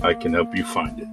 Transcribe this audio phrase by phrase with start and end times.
[0.00, 1.08] I can help you find it.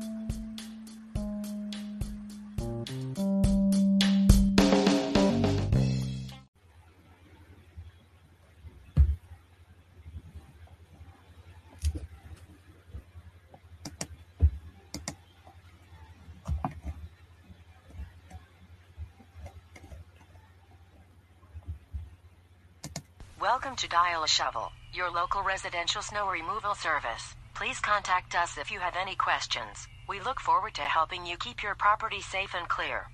[23.39, 27.35] Welcome to Dial a Shovel, your local residential snow removal service.
[27.59, 29.85] Please contact us if you have any questions.
[30.07, 33.09] We look forward to helping you keep your property safe and clear.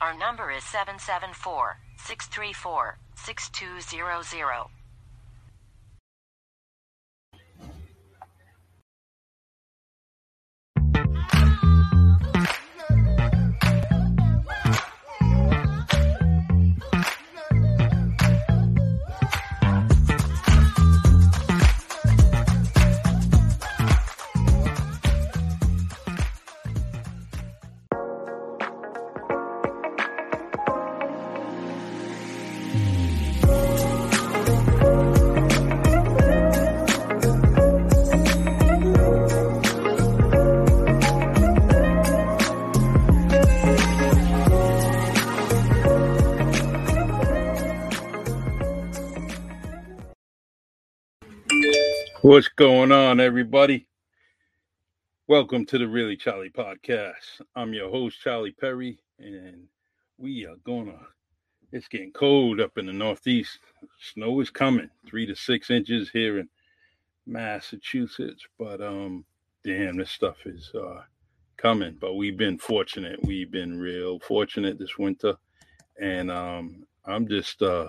[0.00, 4.83] Our number is 774 634 6200.
[52.24, 53.86] What's going on, everybody?
[55.28, 57.42] Welcome to the Really Charlie podcast.
[57.54, 59.66] I'm your host, Charlie Perry, and
[60.16, 60.98] we are gonna.
[61.70, 63.58] It's getting cold up in the Northeast.
[64.00, 66.48] Snow is coming, three to six inches here in
[67.26, 68.42] Massachusetts.
[68.58, 69.26] But um,
[69.62, 71.02] damn, this stuff is uh
[71.58, 71.98] coming.
[72.00, 73.22] But we've been fortunate.
[73.22, 75.36] We've been real fortunate this winter,
[76.00, 77.88] and um, I'm just uh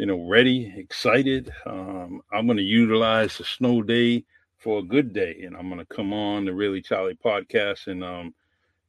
[0.00, 1.52] you know, ready, excited.
[1.66, 4.24] Um, I'm going to utilize the snow day
[4.56, 8.02] for a good day, and I'm going to come on the Really Charlie podcast and
[8.02, 8.34] um,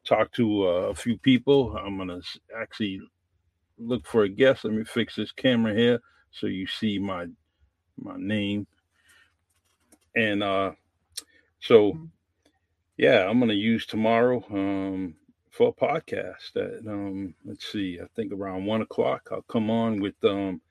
[0.06, 1.76] talk to uh, a few people.
[1.76, 2.22] I'm going to
[2.58, 3.02] actually
[3.78, 4.64] look for a guest.
[4.64, 6.00] Let me fix this camera here
[6.32, 7.26] so you see my
[7.98, 8.66] my name.
[10.16, 10.72] And uh,
[11.60, 12.08] so,
[12.96, 15.16] yeah, I'm going to use tomorrow um,
[15.50, 16.54] for a podcast.
[16.54, 20.62] That um, let's see, I think around one o'clock I'll come on with um,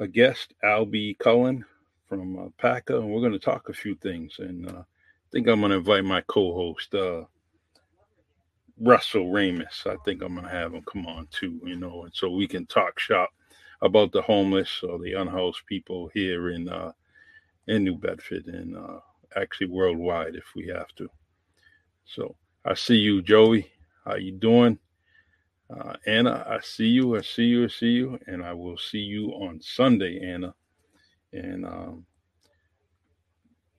[0.00, 1.64] a guest, Albie Cullen
[2.08, 4.36] from uh, PACA, and we're going to talk a few things.
[4.38, 7.24] And uh, I think I'm going to invite my co-host, uh,
[8.80, 9.84] Russell Ramus.
[9.86, 12.48] I think I'm going to have him come on too, you know, and so we
[12.48, 13.28] can talk shop
[13.82, 16.92] about the homeless or the unhoused people here in uh,
[17.66, 19.00] in New Bedford and uh,
[19.36, 21.08] actually worldwide if we have to.
[22.06, 22.34] So
[22.64, 23.70] I see you, Joey.
[24.04, 24.78] How you doing?
[25.72, 27.16] Uh, Anna, I see you.
[27.16, 27.64] I see you.
[27.64, 28.18] I see you.
[28.26, 30.54] And I will see you on Sunday, Anna.
[31.32, 32.06] And um,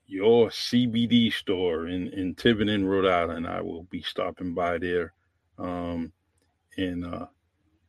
[0.08, 3.48] your CBD store in, in Tiverton, Rhode Island.
[3.48, 5.14] I will be stopping by there
[5.58, 6.12] um,
[6.78, 7.26] and uh,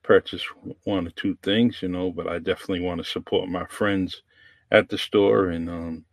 [0.03, 0.45] purchase
[0.85, 4.23] one or two things, you know, but I definitely want to support my friends
[4.71, 5.51] at the store.
[5.51, 6.05] And um,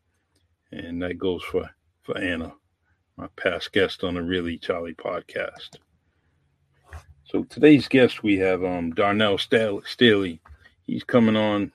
[0.72, 1.70] and that goes for,
[2.04, 2.54] for Anna,
[3.18, 5.78] my past guest on the Really Charlie podcast.
[7.30, 10.42] So today's guest we have um Darnell Staley.
[10.88, 11.72] He's coming on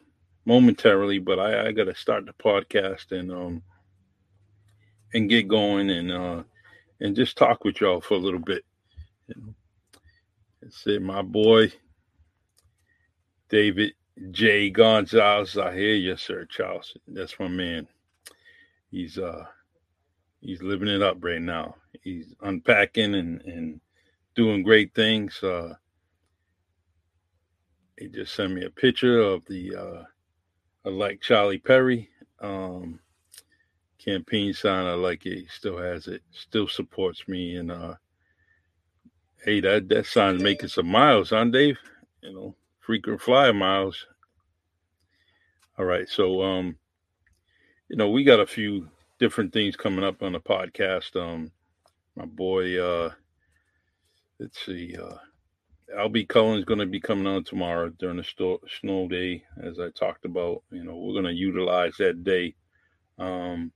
[0.46, 3.62] momentarily, but I, I got to start the podcast and um
[5.12, 6.42] and get going and uh
[6.98, 8.64] and just talk with y'all for a little bit.
[9.28, 9.54] And
[10.60, 11.72] that's it, my boy
[13.48, 13.92] David
[14.32, 14.70] J.
[14.70, 15.56] Gonzalez.
[15.56, 16.96] I hear you, sir, Charles.
[17.06, 17.86] That's my man.
[18.90, 19.44] He's uh
[20.40, 21.76] he's living it up right now.
[22.02, 23.80] He's unpacking and and
[24.34, 25.42] doing great things.
[25.42, 25.74] Uh,
[27.98, 32.08] he just sent me a picture of the uh, like Charlie Perry.
[32.40, 33.00] Um,
[34.04, 34.86] campaign sign.
[34.86, 35.38] I like it.
[35.38, 36.22] He still has it.
[36.30, 37.56] Still supports me.
[37.56, 37.94] And uh,
[39.44, 41.78] hey, that that sign's making some miles, huh, Dave?
[42.22, 44.06] You know, frequent flyer miles.
[45.78, 46.76] All right, so um,
[47.88, 48.88] you know, we got a few
[49.18, 51.20] different things coming up on the podcast.
[51.20, 51.50] Um,
[52.14, 53.10] my boy, uh,
[54.38, 55.16] let's see, uh,
[55.96, 59.90] Albie Cullen's going to be coming on tomorrow during the sto- snow day, as I
[59.90, 60.62] talked about.
[60.70, 62.54] You know, we're going to utilize that day.
[63.18, 63.72] Um,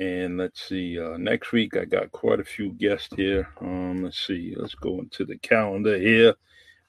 [0.00, 3.48] and let's see, uh, next week I got quite a few guests here.
[3.60, 6.34] Um, let's see, let's go into the calendar here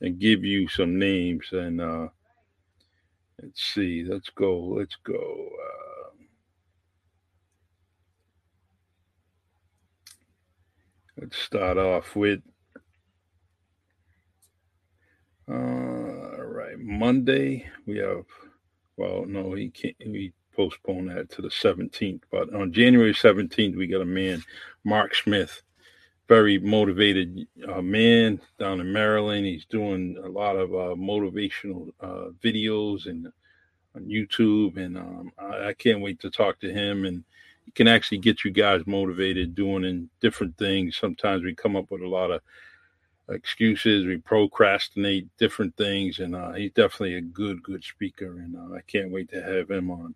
[0.02, 1.48] and give you some names.
[1.52, 2.08] And uh,
[3.42, 5.50] let's see, let's go, let's go.
[5.68, 6.24] Uh,
[11.22, 12.42] let's start off with
[15.50, 18.26] uh, all right, Monday we have.
[18.98, 19.96] Well, no, he can't.
[20.06, 22.22] We postpone that to the 17th.
[22.32, 24.44] But on January 17th, we got a man,
[24.84, 25.62] Mark Smith,
[26.28, 29.46] very motivated uh, man down in Maryland.
[29.46, 33.28] He's doing a lot of uh, motivational uh, videos and
[33.96, 37.06] on YouTube, and um, I, I, can't wait to talk to him.
[37.06, 37.24] And
[37.64, 40.98] he can actually get you guys motivated doing in different things.
[40.98, 42.42] Sometimes we come up with a lot of
[43.30, 44.06] excuses.
[44.06, 48.38] We procrastinate different things, and uh, he's definitely a good, good speaker.
[48.40, 50.16] And uh, I can't wait to have him on.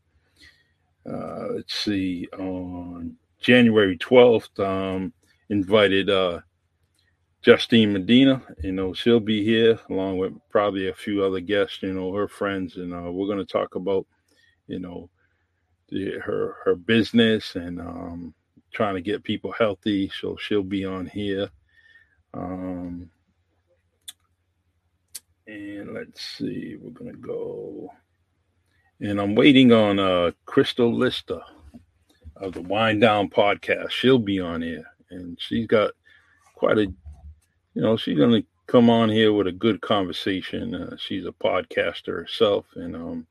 [1.10, 5.14] Uh, let's see, on January 12th, um,
[5.50, 6.40] invited uh,
[7.42, 8.42] Justine Medina.
[8.62, 12.28] You know, she'll be here along with probably a few other guests, you know, her
[12.28, 12.76] friends.
[12.76, 14.06] And uh, we're going to talk about,
[14.68, 15.10] you know,
[15.92, 18.34] her her business and um,
[18.72, 20.12] trying to get people healthy.
[20.20, 21.50] So she'll be on here.
[22.34, 23.10] Um,
[25.48, 27.92] and let's see, we're to go.
[29.00, 31.40] And I'm waiting on uh, Crystal Lister
[32.36, 33.92] of the Wind Down podcast.
[33.92, 35.92] She'll be on here, and she's got
[36.56, 40.76] quite a, you know, she's to come on here with a good conversation.
[40.76, 43.26] Uh, she's a podcaster herself, and um,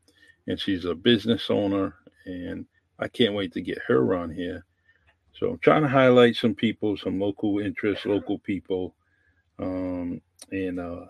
[0.47, 1.95] and she's a business owner,
[2.25, 2.67] and
[2.99, 4.65] I can't wait to get her on here.
[5.39, 8.95] So I'm trying to highlight some people, some local interests, local people,
[9.59, 10.21] um,
[10.51, 11.07] and uh,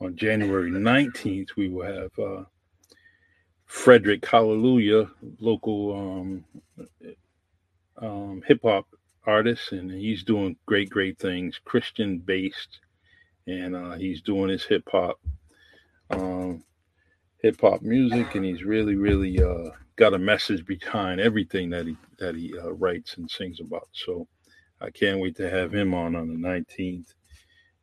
[0.00, 2.18] on January 19th we will have.
[2.18, 2.44] Uh,
[3.72, 5.10] Frederick Hallelujah,
[5.40, 6.44] local um,
[7.96, 8.86] um, hip hop
[9.26, 12.80] artist, and he's doing great, great things, Christian based,
[13.46, 15.18] and uh, he's doing his hip hop,
[16.10, 16.62] um,
[17.38, 19.70] hip hop music, and he's really, really uh,
[20.02, 23.88] got a message behind everything that he that he uh, writes and sings about.
[23.92, 24.26] So
[24.80, 27.14] I can't wait to have him on on the 19th,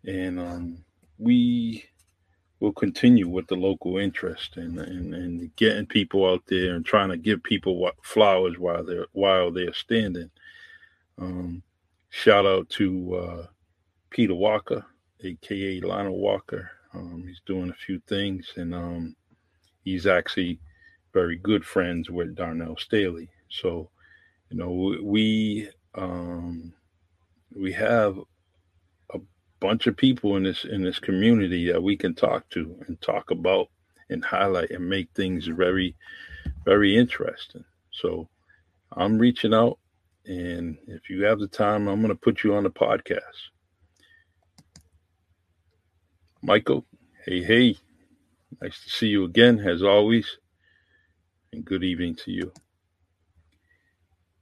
[0.05, 0.83] and um,
[1.17, 1.85] we
[2.59, 7.07] will continue with the local interest and, and, and getting people out there and trying
[7.07, 10.29] to give people flowers while they're while they're standing.
[11.19, 11.63] Um,
[12.09, 13.45] shout out to uh,
[14.09, 14.85] Peter Walker,
[15.21, 16.69] aka Lionel Walker.
[16.93, 19.15] Um, he's doing a few things, and um,
[19.85, 20.59] he's actually
[21.13, 23.29] very good friends with Darnell Staley.
[23.49, 23.89] So,
[24.49, 26.73] you know, we um,
[27.55, 28.19] we have
[29.13, 29.19] a
[29.59, 33.31] bunch of people in this in this community that we can talk to and talk
[33.31, 33.69] about
[34.09, 35.95] and highlight and make things very
[36.65, 37.63] very interesting.
[37.91, 38.29] So
[38.93, 39.77] i'm reaching out
[40.25, 43.49] and if you have the time i'm going to put you on the podcast.
[46.41, 46.85] Michael
[47.25, 47.77] hey hey.
[48.61, 50.37] Nice to see you again as always
[51.53, 52.51] and good evening to you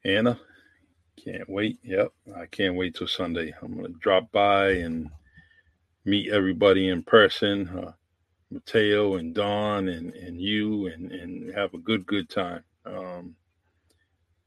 [0.05, 0.39] anna
[1.23, 1.79] can't wait.
[1.83, 2.13] Yep.
[2.37, 3.53] I can't wait till Sunday.
[3.61, 5.09] I'm going to drop by and
[6.05, 7.67] meet everybody in person.
[7.67, 7.91] Uh,
[8.49, 12.63] Mateo and Don and, and you and, and have a good, good time.
[12.85, 13.35] Um,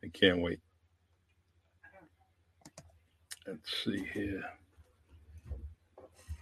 [0.02, 0.60] I can't wait.
[3.46, 4.42] Let's see here.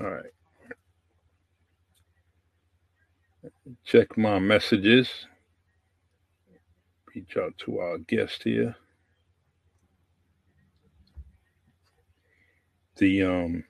[0.00, 0.32] All right.
[3.84, 5.10] Check my messages.
[7.18, 8.76] Reach out to our guest here.
[12.98, 13.64] the um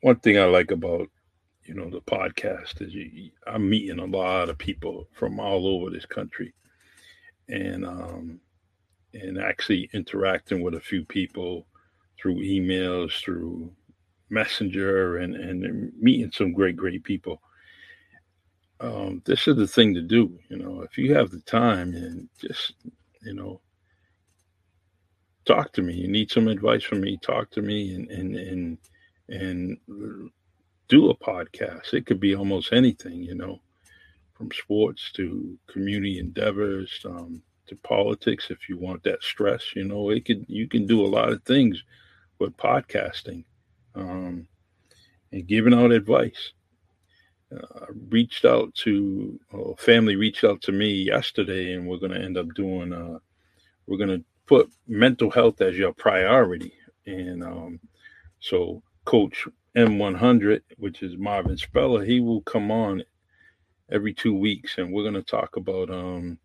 [0.00, 1.08] one thing I like about
[1.64, 5.90] you know the podcast is you, I'm meeting a lot of people from all over
[5.90, 6.52] this country,
[7.48, 8.40] and um,
[9.14, 11.66] and actually interacting with a few people
[12.20, 13.70] through emails, through
[14.30, 17.40] Messenger, and and meeting some great great people.
[18.80, 20.82] Um, this is the thing to do, you know.
[20.82, 22.74] If you have the time and just
[23.22, 23.60] you know
[25.44, 25.94] talk to me.
[25.94, 28.78] You need some advice from me, talk to me and and and
[29.28, 30.30] and
[30.88, 31.94] do a podcast.
[31.94, 33.60] It could be almost anything, you know,
[34.34, 40.10] from sports to community endeavors, um, to politics, if you want that stress, you know,
[40.10, 41.82] it could you can do a lot of things
[42.38, 43.44] with podcasting
[43.94, 44.46] um,
[45.32, 46.52] and giving out advice.
[47.52, 52.20] Uh, reached out to uh, family reached out to me yesterday, and we're going to
[52.20, 52.92] end up doing.
[52.92, 53.18] Uh,
[53.86, 56.72] we're going to put mental health as your priority,
[57.06, 57.80] and um,
[58.38, 63.02] so Coach M100, which is Marvin Speller, he will come on
[63.90, 65.90] every two weeks, and we're going to talk about.
[65.90, 66.38] Um,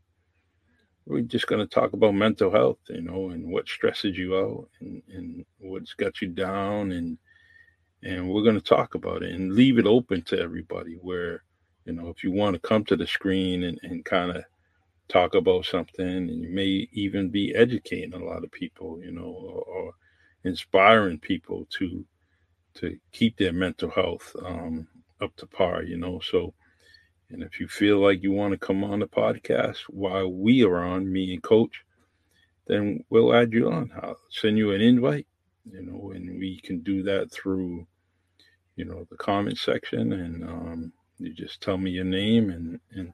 [1.05, 4.67] we're just going to talk about mental health, you know, and what stresses you out,
[4.79, 7.19] and, and what's got you down, and
[8.05, 10.93] and we're going to talk about it and leave it open to everybody.
[11.01, 11.43] Where
[11.85, 14.43] you know, if you want to come to the screen and, and kind of
[15.07, 19.23] talk about something, and you may even be educating a lot of people, you know,
[19.23, 19.91] or, or
[20.43, 22.05] inspiring people to
[22.75, 24.87] to keep their mental health um,
[25.21, 26.19] up to par, you know.
[26.19, 26.53] So,
[27.29, 30.83] and if you feel like you want to come on the podcast while we are
[30.83, 31.85] on, me and Coach,
[32.67, 33.91] then we'll add you on.
[34.01, 35.27] I'll send you an invite,
[35.71, 37.87] you know, and we can do that through,
[38.75, 43.13] you know, the comment section, and um, you just tell me your name, and and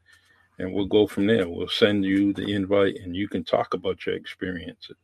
[0.59, 1.47] and we'll go from there.
[1.47, 4.97] We'll send you the invite, and you can talk about your experiences.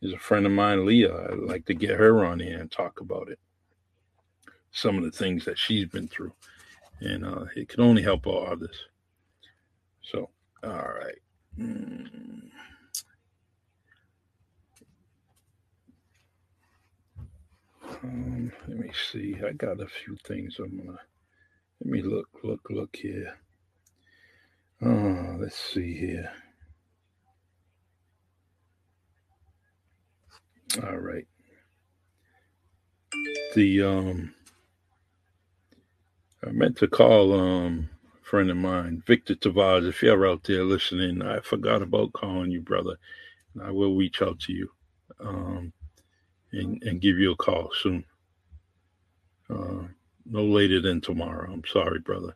[0.00, 1.30] There's a friend of mine, Leah.
[1.30, 3.38] I'd like to get her on here and talk about it
[4.72, 6.32] some of the things that she's been through,
[7.00, 8.86] and uh, it can only help all others.
[10.02, 10.30] So,
[10.62, 11.18] all right.
[11.58, 12.50] Mm.
[18.02, 19.36] Um, let me see.
[19.46, 20.98] I got a few things I'm gonna.
[21.80, 23.34] Let me look, look, look here.
[24.82, 26.30] Oh, let's see here.
[30.82, 31.26] All right.
[33.54, 34.34] The um
[36.46, 39.86] I meant to call um, a friend of mine, Victor Tavares.
[39.86, 42.96] If you're out there listening, I forgot about calling you, brother.
[43.54, 44.70] And I will reach out to you
[45.20, 45.72] um,
[46.52, 48.04] and, and give you a call soon.
[49.48, 49.84] Uh,
[50.26, 51.52] no later than tomorrow.
[51.52, 52.34] I'm sorry, brother.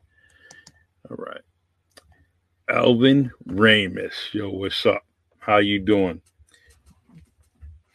[1.11, 1.40] All right.
[2.68, 4.14] Alvin Ramus.
[4.33, 5.02] Yo, what's up?
[5.38, 6.21] How you doing?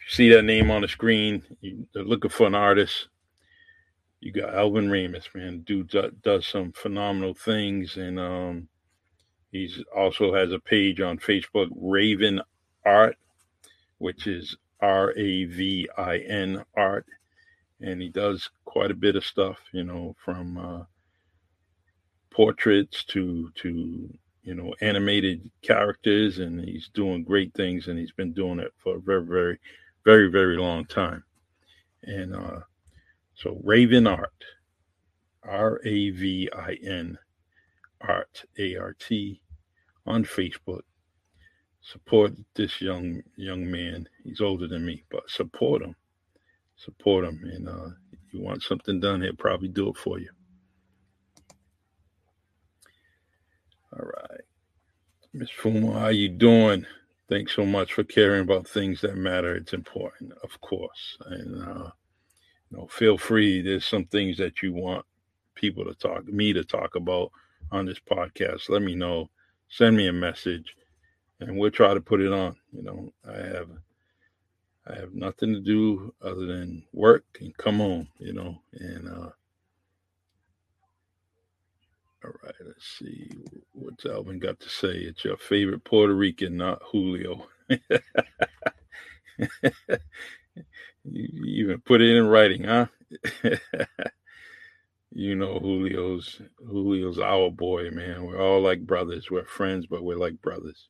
[0.08, 1.42] See that name on the screen?
[1.60, 3.08] You're looking for an artist
[4.20, 5.60] you got Alvin Ramus, man.
[5.60, 8.68] Dude does some phenomenal things, and um,
[9.50, 12.40] he's also has a page on Facebook, Ravin
[12.84, 13.16] Art,
[13.98, 17.06] which is R A V I N Art,
[17.80, 20.84] and he does quite a bit of stuff, you know, from uh,
[22.30, 28.32] portraits to to you know animated characters, and he's doing great things, and he's been
[28.32, 29.58] doing it for a very, very,
[30.04, 31.22] very, very long time,
[32.04, 32.60] and uh,
[33.34, 34.44] so Ravin Art,
[35.42, 37.18] R A V I N
[38.00, 39.40] Art, A R T,
[40.06, 40.82] on Facebook.
[41.82, 44.06] Support this young young man.
[44.24, 45.96] He's older than me, but support him.
[46.76, 47.88] Support him, and uh,
[48.32, 50.28] you want something done, he'll probably do it for you.
[53.92, 54.40] All right,
[55.32, 56.86] Miss Fumo, how you doing?
[57.28, 59.54] Thanks so much for caring about things that matter.
[59.54, 61.90] It's important, of course, and uh,
[62.70, 63.62] you know, feel free.
[63.62, 65.04] There's some things that you want
[65.54, 67.30] people to talk, me to talk about
[67.72, 68.68] on this podcast.
[68.68, 69.28] Let me know.
[69.68, 70.74] Send me a message,
[71.40, 72.56] and we'll try to put it on.
[72.72, 73.68] You know, I have,
[74.86, 78.08] I have nothing to do other than work and come home.
[78.18, 79.30] You know, and uh,
[82.24, 83.30] all right, let's see
[83.72, 84.90] what's Alvin got to say.
[84.90, 87.46] It's your favorite Puerto Rican, not Julio.
[91.04, 92.86] You even put it in writing, huh?
[95.12, 98.24] you know Julio's Julio's our boy, man.
[98.24, 99.30] We're all like brothers.
[99.30, 100.88] We're friends, but we're like brothers.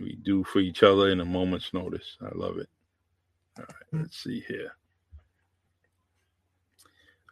[0.00, 2.16] We do for each other in a moment's notice.
[2.20, 2.68] I love it.
[3.58, 4.72] All right, let's see here.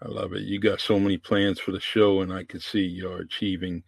[0.02, 0.42] I love it.
[0.42, 3.82] You got so many plans for the show, and I can see you're achieving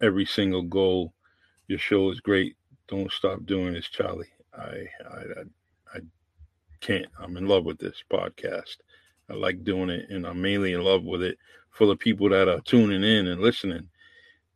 [0.00, 1.12] every single goal.
[1.66, 2.56] Your show is great.
[2.86, 4.28] Don't stop doing this, Charlie.
[4.56, 5.22] I I,
[5.94, 6.00] I
[6.80, 7.06] can't.
[7.18, 8.76] I'm in love with this podcast.
[9.30, 11.38] I like doing it, and I'm mainly in love with it
[11.70, 13.88] for the people that are tuning in and listening,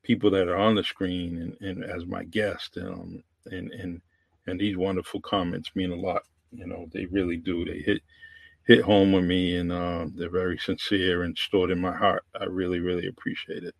[0.02, 2.79] people that are on the screen and, and as my guest.
[2.79, 4.01] Um, and and
[4.47, 6.23] and these wonderful comments mean a lot.
[6.51, 7.65] You know, they really do.
[7.65, 8.03] They hit
[8.67, 12.25] hit home with me, and uh, they're very sincere and stored in my heart.
[12.39, 13.75] I really, really appreciate it.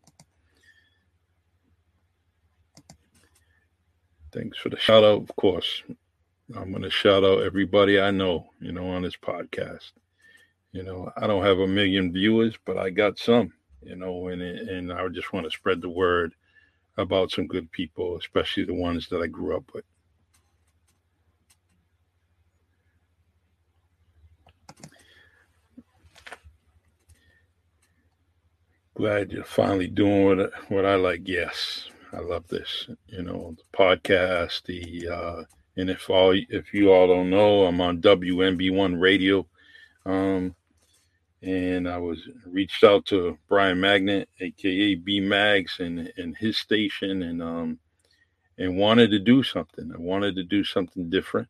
[4.33, 5.83] Thanks for the shout out, of course.
[6.57, 9.92] I'm going to shout out everybody I know, you know, on this podcast.
[10.73, 13.52] You know, I don't have a million viewers, but I got some,
[13.83, 16.35] you know, and and I just want to spread the word
[16.96, 19.84] about some good people, especially the ones that I grew up with.
[28.94, 31.22] Glad you're finally doing what, what I like.
[31.25, 32.88] Yes, I love this.
[33.06, 35.44] You know, the podcast, the uh,
[35.76, 39.46] and if all if you all don't know, I'm on WMB1 radio.
[40.04, 40.54] Um,
[41.42, 47.22] and I was reached out to Brian Magnet, aka B Mags, and and his station,
[47.22, 47.78] and um,
[48.58, 49.90] and wanted to do something.
[49.92, 51.49] I wanted to do something different.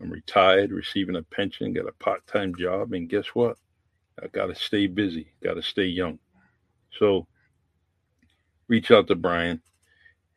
[0.00, 3.56] I'm retired, receiving a pension, got a part-time job, and guess what?
[4.22, 6.18] I got to stay busy, got to stay young.
[6.98, 7.26] So,
[8.68, 9.62] reach out to Brian,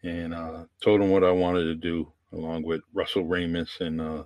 [0.03, 4.24] and uh, told him what I wanted to do, along with Russell Ramus, and uh,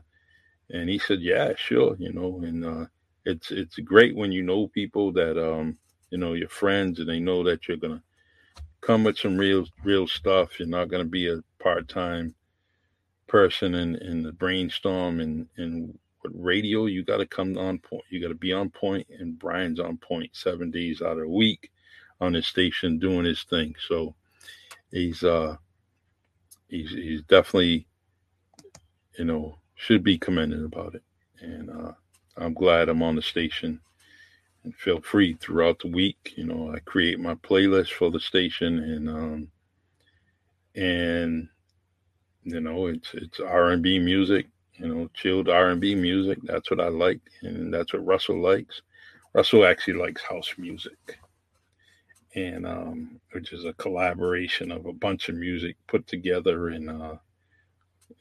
[0.70, 2.86] and he said, "Yeah, sure," you know, and uh,
[3.30, 5.78] it's it's great when you know people that um
[6.10, 8.02] you know your friends and they know that you're gonna
[8.82, 10.60] come with some real real stuff.
[10.60, 12.36] You're not gonna be a part time
[13.28, 16.86] person in in the brainstorm and and with radio.
[16.86, 18.04] You got to come on point.
[18.10, 21.30] You got to be on point, and Brian's on point seven days out of a
[21.30, 21.72] week
[22.20, 23.76] on his station doing his thing.
[23.88, 24.16] So
[24.92, 25.56] he's uh
[26.68, 27.88] he's he's definitely
[29.18, 31.04] you know should be commended about it
[31.42, 31.92] and uh
[32.38, 33.80] I'm glad I'm on the station
[34.64, 36.34] and feel free throughout the week.
[36.36, 39.52] You know, I create my playlist for the station and um
[40.76, 41.50] and
[42.44, 46.40] you know it's it's R&B music, you know, chilled R&B music.
[46.44, 48.82] That's what I like and that's what Russell likes.
[49.34, 51.20] Russell actually likes house music.
[52.36, 57.16] And um which is a collaboration of a bunch of music put together and uh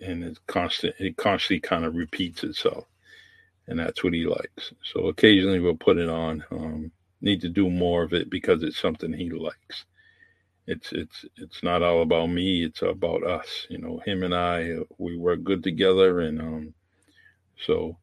[0.00, 2.86] and it's constant it constantly kind of repeats itself
[3.68, 4.72] and that's what he likes.
[4.84, 6.44] So occasionally we'll put it on.
[6.50, 9.84] Um, need to do more of it because it's something he likes.
[10.66, 12.64] It's it's it's not all about me.
[12.64, 13.66] It's about us.
[13.70, 16.74] You know, him and I uh, we work good together, and um,
[17.66, 17.96] so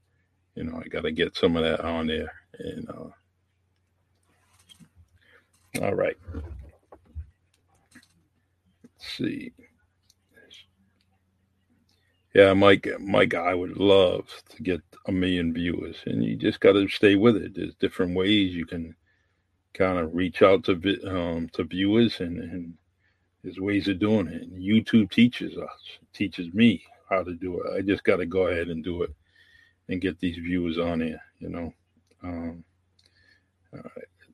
[0.56, 2.34] you know I got to get some of that on there.
[2.60, 3.10] And uh,
[5.86, 6.18] all right,
[8.84, 9.54] let's see.
[12.36, 16.74] Yeah, Mike, Mike, I would love to get a million viewers, and you just got
[16.74, 17.56] to stay with it.
[17.56, 18.96] There's different ways you can
[19.74, 20.74] kind of reach out to
[21.08, 22.74] um, to viewers, and, and
[23.44, 24.44] there's ways of doing it.
[24.44, 25.80] And YouTube teaches us,
[26.14, 27.78] teaches me how to do it.
[27.78, 29.16] I just got to go ahead and do it
[29.90, 31.22] and get these viewers on here.
[31.40, 31.74] You know.
[32.24, 32.66] Um,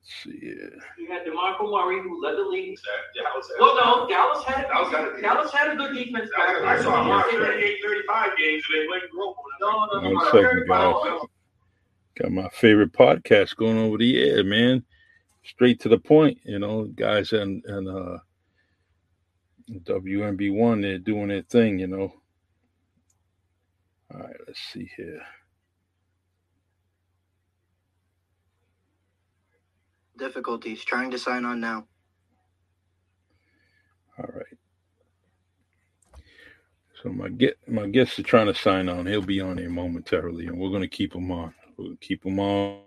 [0.02, 0.26] right.
[0.26, 0.54] Let's see.
[0.98, 2.78] You had DeMarco Murray, who led the league.
[3.14, 6.30] Dallas had well, no, Dallas had, Dallas had, a, Dallas had a good defense.
[6.36, 9.36] Back I saw him 38, 35 games, and they played global.
[9.60, 10.10] No, no, no.
[10.10, 11.20] One second, guys.
[12.20, 14.84] Got my favorite podcast going over the air, man.
[15.44, 18.18] Straight to the point, you know, guys and and uh
[19.70, 22.12] WMB1, they're doing their thing, you know.
[24.12, 25.22] All right, let's see here.
[30.22, 31.84] Difficulties trying to sign on now.
[34.16, 34.58] All right.
[37.02, 39.06] So my get my guest is trying to sign on.
[39.06, 41.52] He'll be on here momentarily, and we're going to keep him on.
[41.76, 42.82] We'll keep him on.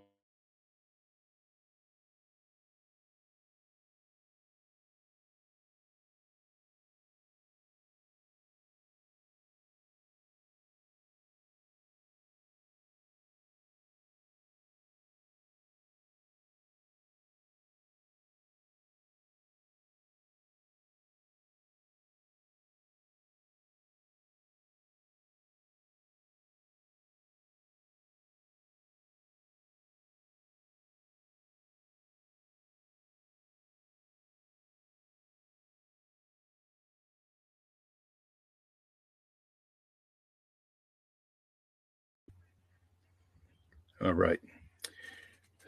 [44.05, 44.39] All right.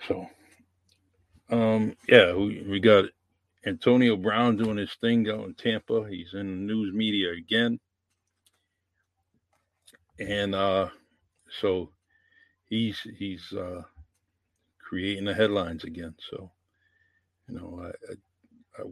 [0.08, 0.28] So,
[1.50, 3.06] um, yeah, we, we got
[3.66, 6.08] Antonio Brown doing his thing out in Tampa.
[6.08, 7.80] He's in the news media again.
[10.20, 10.90] And uh,
[11.60, 11.90] so
[12.70, 13.82] he's he's uh,
[14.78, 16.14] creating the headlines again.
[16.30, 16.52] So,
[17.50, 18.88] you know, I, I, I,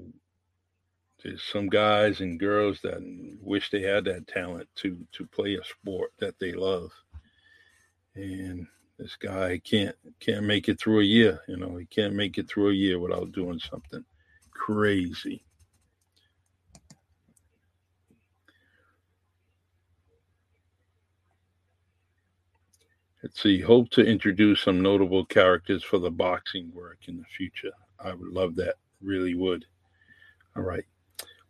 [1.23, 2.97] there's some guys and girls that
[3.39, 6.91] wish they had that talent to to play a sport that they love.
[8.15, 8.65] And
[8.97, 11.41] this guy can't can't make it through a year.
[11.47, 14.03] You know, he can't make it through a year without doing something
[14.51, 15.43] crazy.
[23.23, 23.60] Let's see.
[23.60, 27.71] Hope to introduce some notable characters for the boxing work in the future.
[27.99, 28.75] I would love that.
[29.01, 29.65] Really would.
[30.55, 30.86] All right.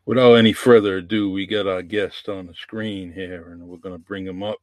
[0.06, 3.98] without any further ado, we got our guest on the screen here, and we're gonna
[3.98, 4.60] bring him up.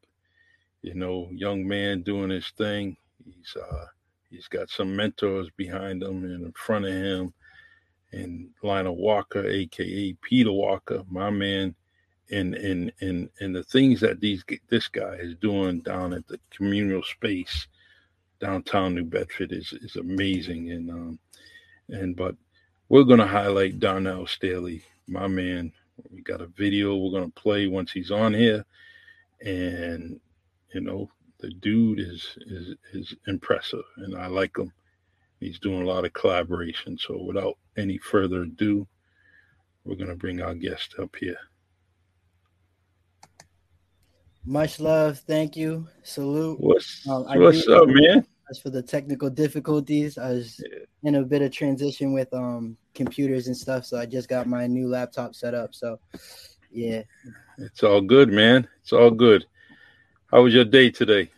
[0.83, 2.97] You know, young man doing his thing.
[3.25, 3.87] He's uh,
[4.31, 7.33] he's got some mentors behind him and in front of him,
[8.13, 11.75] and Lionel Walker, aka Peter Walker, my man,
[12.31, 16.39] and and and and the things that these this guy is doing down at the
[16.51, 17.69] communal space
[18.43, 21.19] downtown New Bedford is is amazing, and um,
[21.89, 22.35] and but
[22.89, 25.73] we're gonna highlight Darnell Staley, my man.
[26.11, 28.65] We got a video we're gonna play once he's on here,
[29.41, 30.21] and
[30.73, 34.73] you know the dude is is is impressive, and I like him.
[35.41, 36.97] He's doing a lot of collaboration.
[36.97, 38.87] So without any further ado,
[39.85, 41.39] we're gonna bring our guest up here.
[44.45, 46.59] Much love, thank you, salute.
[46.61, 48.27] What's um, what's up, man?
[48.51, 50.81] As for the technical difficulties, I was yeah.
[51.05, 54.67] in a bit of transition with um computers and stuff, so I just got my
[54.67, 55.75] new laptop set up.
[55.75, 55.99] So,
[56.71, 57.03] yeah,
[57.59, 58.69] it's all good, man.
[58.83, 59.47] It's all good.
[60.33, 61.31] How was your day today?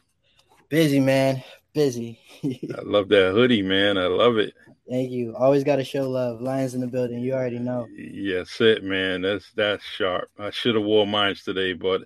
[0.68, 1.42] Busy, man.
[1.72, 2.20] Busy.
[2.44, 3.98] I love that hoodie, man.
[3.98, 4.54] I love it.
[4.88, 5.34] Thank you.
[5.34, 6.40] Always got to show love.
[6.40, 7.18] Lions in the building.
[7.18, 7.88] You already know.
[7.96, 9.22] Yes, it, man.
[9.22, 10.30] That's that's sharp.
[10.38, 12.02] I should have wore mine today, but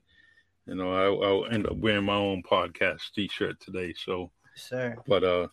[0.66, 3.92] you know, I, I'll end up wearing my own podcast T-shirt today.
[3.92, 4.96] So, sir.
[5.06, 5.48] But uh,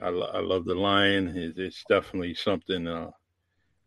[0.00, 1.36] I, I love the lion.
[1.36, 3.10] It's, it's definitely something uh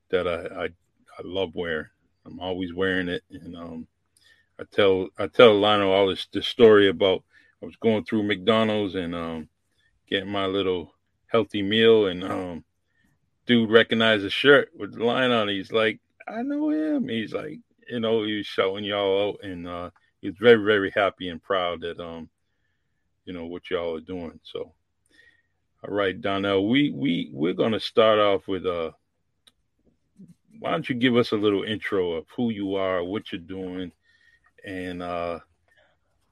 [0.09, 1.87] that I, I I love wearing.
[2.25, 3.87] I'm always wearing it, and um,
[4.59, 7.23] I tell I tell Lionel all this this story about
[7.61, 9.49] I was going through McDonald's and um
[10.07, 10.93] getting my little
[11.27, 12.63] healthy meal, and um,
[13.45, 15.49] dude recognized a shirt with the line on.
[15.49, 15.53] It.
[15.53, 17.09] He's like, I know him.
[17.09, 19.89] He's like, you know, he was shouting y'all out, and uh,
[20.21, 22.29] he's very very happy and proud that um,
[23.25, 24.39] you know what y'all are doing.
[24.43, 24.71] So,
[25.83, 28.91] all right, Donnell, we we we're gonna start off with uh
[30.59, 33.91] why don't you give us a little intro of who you are, what you're doing,
[34.65, 35.39] and uh,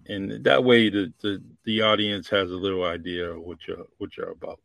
[0.08, 4.16] and that way the, the the audience has a little idea of what you're what
[4.18, 4.60] you're about.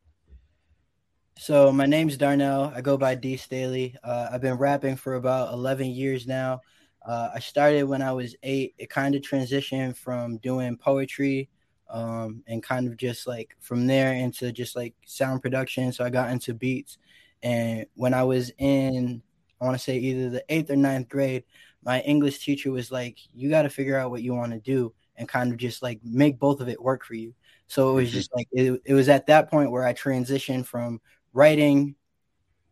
[1.38, 2.72] So my name's Darnell.
[2.74, 3.94] I go by D Staley.
[4.02, 6.62] Uh, I've been rapping for about 11 years now.
[7.04, 8.74] Uh, I started when I was eight.
[8.78, 11.50] It kind of transitioned from doing poetry
[11.90, 15.92] um, and kind of just like from there into just like sound production.
[15.92, 16.98] So I got into beats.
[17.42, 19.22] And when I was in,
[19.60, 21.44] I want to say either the eighth or ninth grade,
[21.86, 24.92] my English teacher was like, "You got to figure out what you want to do
[25.14, 27.32] and kind of just like make both of it work for you."
[27.68, 28.18] So it was mm-hmm.
[28.18, 31.00] just like it, it was at that point where I transitioned from
[31.32, 31.94] writing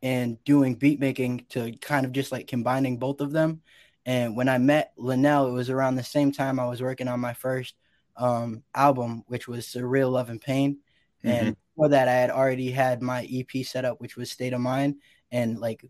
[0.02, 3.62] and doing beat making to kind of just like combining both of them.
[4.04, 7.20] And when I met Linnell, it was around the same time I was working on
[7.20, 7.74] my first
[8.16, 10.78] um, album, which was Surreal Love and Pain.
[11.24, 11.28] Mm-hmm.
[11.28, 14.60] And before that, I had already had my EP set up, which was State of
[14.60, 14.96] Mind.
[15.32, 15.84] And like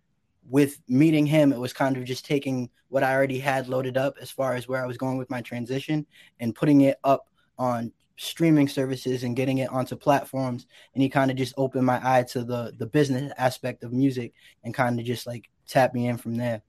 [0.48, 4.16] with meeting him, it was kind of just taking what I already had loaded up
[4.20, 6.06] as far as where I was going with my transition
[6.40, 7.28] and putting it up
[7.58, 10.66] on streaming services and getting it onto platforms.
[10.94, 14.32] And he kind of just opened my eye to the the business aspect of music
[14.62, 16.62] and kind of just like tapped me in from there.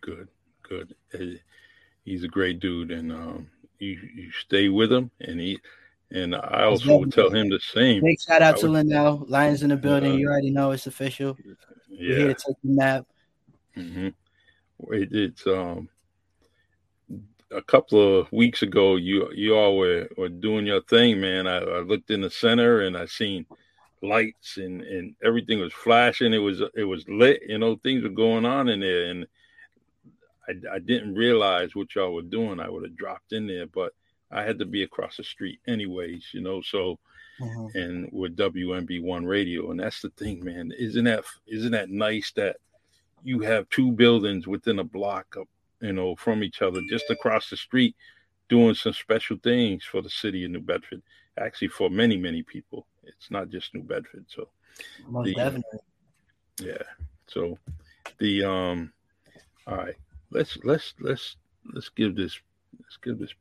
[0.00, 0.28] Good,
[0.62, 0.94] good.
[2.04, 5.58] He's a great dude, and um, you you stay with him, and he.
[6.10, 8.00] And I also would tell him the same.
[8.00, 9.24] Big shout out to Linnell.
[9.26, 10.12] Lions in the building.
[10.12, 11.36] Uh, you already know it's official.
[11.94, 12.08] Yeah.
[12.08, 13.06] We're here to take the map.
[13.76, 14.08] Mm-hmm.
[14.92, 15.88] It, it's um
[17.50, 18.96] a couple of weeks ago.
[18.96, 21.46] You you all were, were doing your thing, man.
[21.46, 23.46] I, I looked in the center and I seen
[24.02, 26.34] lights and and everything was flashing.
[26.34, 27.42] It was it was lit.
[27.48, 29.26] You know, things were going on in there, and
[30.48, 32.60] I I didn't realize what y'all were doing.
[32.60, 33.92] I would have dropped in there, but
[34.30, 36.26] I had to be across the street anyways.
[36.32, 36.98] You know, so
[37.40, 37.76] mm-hmm.
[37.76, 39.70] and with WMB1 radio.
[39.70, 40.72] And that's the thing, man.
[40.78, 42.56] Isn't that isn't that nice that
[43.22, 45.46] you have two buildings within a block of
[45.80, 47.96] you know from each other, just across the street,
[48.48, 51.02] doing some special things for the city of New Bedford.
[51.38, 54.24] Actually, for many many people, it's not just New Bedford.
[54.28, 54.48] So,
[55.24, 55.34] the,
[56.60, 56.82] yeah.
[57.26, 57.58] So,
[58.18, 58.92] the um,
[59.66, 59.96] all right,
[60.30, 61.36] let's let's let's
[61.72, 62.38] let's give this
[62.80, 63.34] let's give this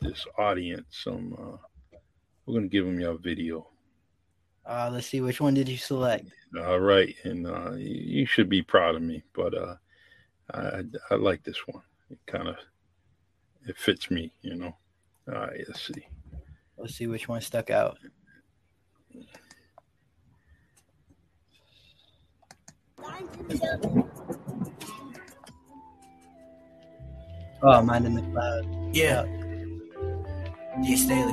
[0.00, 1.56] this audience some uh
[2.46, 3.66] we're gonna give them your video.
[4.66, 6.26] Uh, let's see which one did you select.
[6.58, 9.76] All right, and uh, you should be proud of me, but uh,
[10.52, 11.82] I I like this one.
[12.10, 12.56] It kind of
[13.66, 14.76] it fits me, you know.
[15.28, 16.06] All right, let's see.
[16.76, 17.98] Let's see which one stuck out.
[27.62, 28.66] Oh, mine in the cloud.
[28.94, 29.24] Yeah.
[30.82, 30.96] D.
[30.96, 31.32] Staley.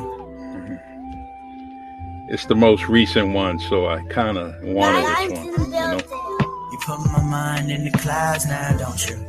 [2.31, 5.45] It's the most recent one, so I kind of wanted this one.
[5.47, 5.97] You, know?
[6.71, 9.19] you put my mind in the clouds now, don't you?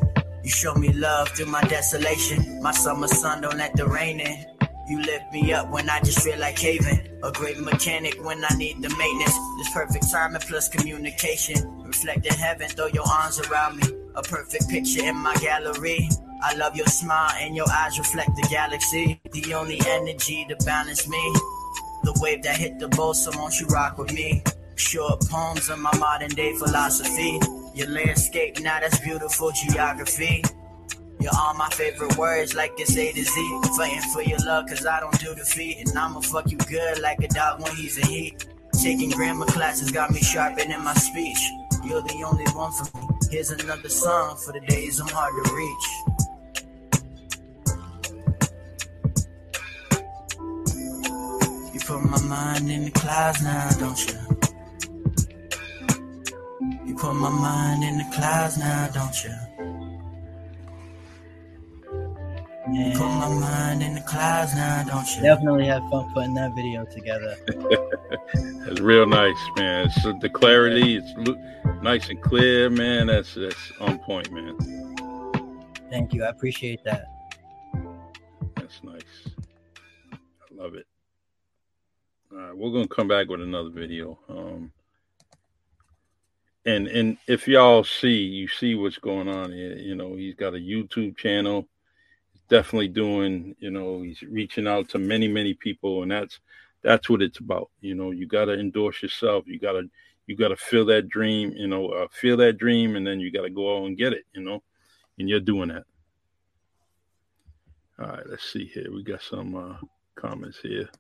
[0.45, 2.63] You show me love through my desolation.
[2.63, 4.47] My summer sun don't let the rain in.
[4.89, 7.01] You lift me up when I just feel like caving.
[7.25, 9.37] A great mechanic when I need the maintenance.
[9.59, 11.83] This perfect timing plus communication.
[11.83, 13.89] Reflect in heaven, throw your arms around me.
[14.15, 16.09] A perfect picture in my gallery.
[16.41, 19.21] I love your smile and your eyes reflect the galaxy.
[19.33, 21.35] The only energy to balance me.
[22.03, 24.43] The wave that hit the boat, so won't you rock with me?
[24.75, 27.39] Short poems of my modern day philosophy.
[27.75, 30.43] Your landscape, now that's beautiful geography.
[31.21, 33.61] You're all my favorite words, like it's A to Z.
[33.77, 35.87] Fighting for your love, cause I don't do defeat.
[35.87, 38.47] And I'ma fuck you good like a dog when he's in heat.
[38.83, 41.39] Taking grammar classes got me sharpening my speech.
[41.85, 43.07] You're the only one for me.
[43.31, 46.29] Here's another song for the days I'm hard to reach.
[51.87, 54.19] Put my mind in the clouds now, don't you?
[56.87, 59.35] You put my mind in the clouds now, don't you?
[62.65, 65.23] And Put my mind in the clouds now, don't you?
[65.23, 67.37] definitely had fun putting that video together.
[68.65, 69.87] It's real nice, man.
[69.89, 70.97] It's uh, the clarity.
[70.97, 71.37] It's lo-
[71.83, 73.09] nice and clear, man.
[73.09, 74.57] That's that's on point, man.
[75.91, 76.23] Thank you.
[76.25, 77.07] I appreciate that.
[78.57, 79.03] That's nice.
[80.13, 80.17] I
[80.55, 80.87] love it.
[82.53, 84.19] Right, we're gonna come back with another video.
[84.29, 84.73] Um,
[86.67, 89.53] and and if y'all see, you see what's going on.
[89.53, 91.67] You know, he's got a YouTube channel.
[92.33, 93.57] He's definitely doing.
[93.59, 96.41] You know, he's reaching out to many many people, and that's
[96.83, 97.71] that's what it's about.
[97.81, 99.45] You know, you got to endorse yourself.
[99.47, 99.89] You got to
[100.27, 101.53] you got to feel that dream.
[101.53, 104.13] You know, uh, feel that dream, and then you got to go out and get
[104.13, 104.25] it.
[104.35, 104.63] You know,
[105.19, 105.85] and you're doing that.
[107.99, 108.93] All right, let's see here.
[108.93, 109.77] We got some uh,
[110.17, 110.91] comments here.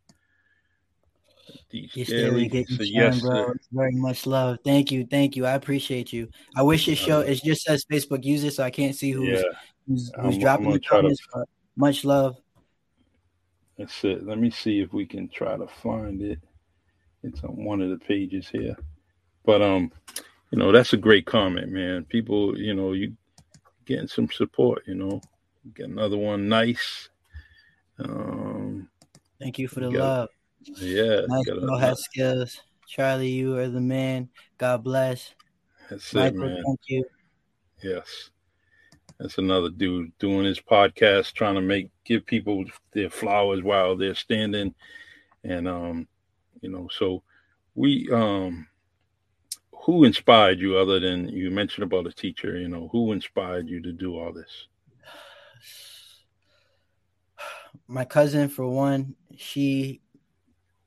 [1.70, 3.30] D You Scary still get said, yes, bro.
[3.46, 3.54] sir.
[3.72, 4.58] Very much love.
[4.64, 5.06] Thank you.
[5.06, 5.46] Thank you.
[5.46, 6.28] I appreciate you.
[6.56, 9.28] I wish it show Uh, it just says Facebook user, so I can't see who's
[9.40, 9.42] Yeah,
[9.88, 11.20] who's, who's I'm dropping the to- comments.
[11.32, 12.36] But much love.
[13.78, 14.26] that's it.
[14.26, 16.38] Let me see if we can try to find it.
[17.22, 18.76] It's on one of the pages here.
[19.44, 19.92] But um,
[20.50, 22.04] you know, that's a great comment, man.
[22.04, 23.16] People, you know, you
[23.86, 24.82] getting some support.
[24.86, 25.20] You know,
[25.74, 26.48] get another one.
[26.48, 27.08] Nice.
[27.98, 28.88] Um,
[29.40, 30.28] Thank you for the it.
[30.76, 32.60] Yeah, Nice got has skills.
[32.86, 34.28] Charlie, you are the man.
[34.58, 35.34] God bless.
[35.88, 36.62] that's it, Michael, man.
[36.64, 37.04] thank you.
[37.82, 38.30] Yes.
[39.18, 44.14] That's another dude doing his podcast, trying to make give people their flowers while they're
[44.14, 44.74] standing.
[45.44, 46.08] And um,
[46.60, 47.22] you know, so
[47.74, 48.66] we um
[49.72, 53.80] who inspired you other than you mentioned about a teacher, you know, who inspired you
[53.82, 54.66] to do all this?
[57.88, 60.01] my cousin for one she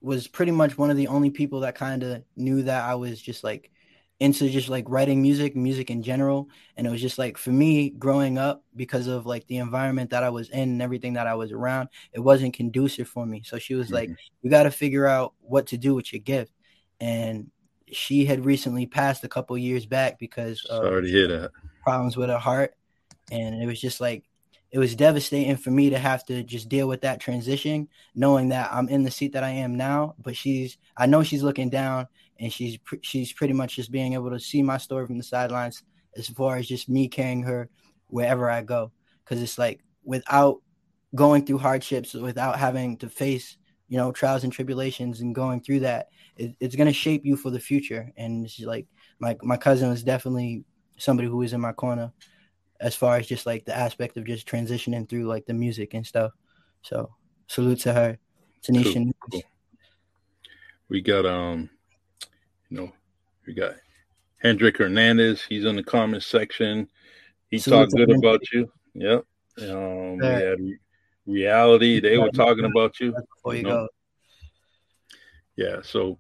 [0.05, 3.21] was pretty much one of the only people that kind of knew that i was
[3.21, 3.71] just like
[4.19, 6.49] into just like writing music music in general.
[6.77, 10.23] And it was just like for me growing up because of like the environment that
[10.23, 13.43] i was in and everything that i was around it wasn't conducive for me.
[13.45, 14.37] So she was like mm-hmm.
[14.41, 16.53] you got to figure out what to do with your gift.
[17.01, 17.51] And
[17.91, 21.51] she had recently passed a couple years back because of Sorry to hear that.
[21.83, 22.73] problems with her heart.
[23.31, 24.23] And it was just like
[24.75, 28.69] it was devastating for me to have to just deal with that transition knowing that
[28.73, 32.05] i'm in the seat that i am now but she's i know she's looking down
[32.39, 35.23] and she's pr- she's pretty much just being able to see my story from the
[35.23, 35.83] sidelines
[36.17, 37.69] as far as just me carrying her
[38.07, 38.91] wherever i go.
[39.23, 40.61] Because it's like without
[41.13, 43.57] going through hardships without having to face
[43.87, 47.37] you know trials and tribulations and going through that it, it's going to shape you
[47.37, 48.11] for the future.
[48.17, 48.87] And it's like
[49.19, 50.65] my, my cousin was definitely
[50.97, 52.11] somebody who was in my corner
[52.81, 56.05] as far as just like the aspect of just transitioning through like the music and
[56.05, 56.31] stuff.
[56.81, 57.09] So
[57.47, 58.17] salute to her.
[58.63, 58.93] Tanisha.
[58.93, 59.43] Cool, cool.
[60.89, 61.69] We got um,
[62.69, 62.91] you know,
[63.47, 63.75] we got
[64.37, 65.43] Hendrik Hernandez.
[65.47, 66.89] He's in the comments section.
[67.49, 68.71] He Salute talked good about you.
[68.93, 69.25] Yep.
[69.69, 70.59] Um, we had
[71.25, 71.99] reality.
[71.99, 73.13] They were talking about you.
[73.35, 73.69] Before you No.
[73.69, 73.87] go.
[75.55, 75.77] Yeah.
[75.81, 76.19] So,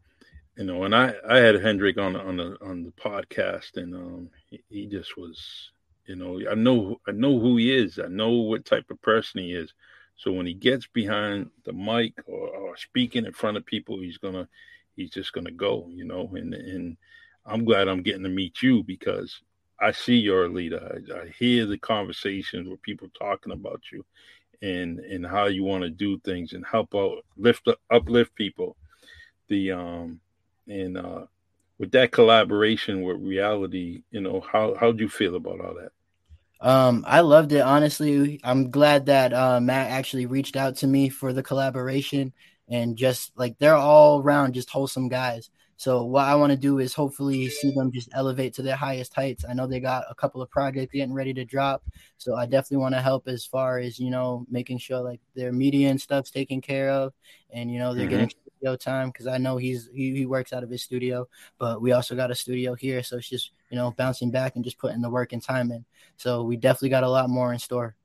[0.57, 4.29] you know, and I I had Hendrik on on the on the podcast, and um,
[4.49, 5.71] he, he just was,
[6.05, 7.99] you know, I know I know who he is.
[7.99, 9.73] I know what type of person he is.
[10.17, 14.17] So when he gets behind the mic or, or speaking in front of people, he's
[14.17, 14.47] gonna
[14.95, 16.29] he's just gonna go, you know.
[16.33, 16.97] And and
[17.45, 19.41] I'm glad I'm getting to meet you because
[19.79, 21.01] I see you're a leader.
[21.13, 24.05] I, I hear the conversations where people talking about you
[24.61, 28.75] and and how you want to do things and help out lift uplift people
[29.47, 30.19] the um
[30.67, 31.25] and uh
[31.77, 35.91] with that collaboration with reality you know how how do you feel about all that
[36.61, 38.39] Um, I loved it honestly.
[38.43, 42.33] I'm glad that uh, Matt actually reached out to me for the collaboration
[42.67, 45.49] and just like they're all around just wholesome guys.
[45.77, 49.13] So what I want to do is hopefully see them just elevate to their highest
[49.13, 49.43] heights.
[49.47, 51.83] I know they got a couple of projects getting ready to drop,
[52.17, 55.51] so I definitely want to help as far as you know making sure like their
[55.51, 57.13] media and stuff's taken care of,
[57.49, 58.11] and you know they're mm-hmm.
[58.11, 61.27] getting studio time because I know he's he, he works out of his studio,
[61.59, 64.63] but we also got a studio here, so it's just you know bouncing back and
[64.63, 65.85] just putting the work and time in.
[66.17, 67.95] So we definitely got a lot more in store.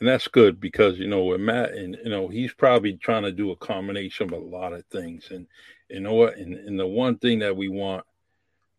[0.00, 3.32] And that's good because you know with Matt and you know he's probably trying to
[3.32, 5.28] do a combination of a lot of things.
[5.30, 5.46] And
[5.88, 6.36] you know what?
[6.36, 8.04] And, and the one thing that we want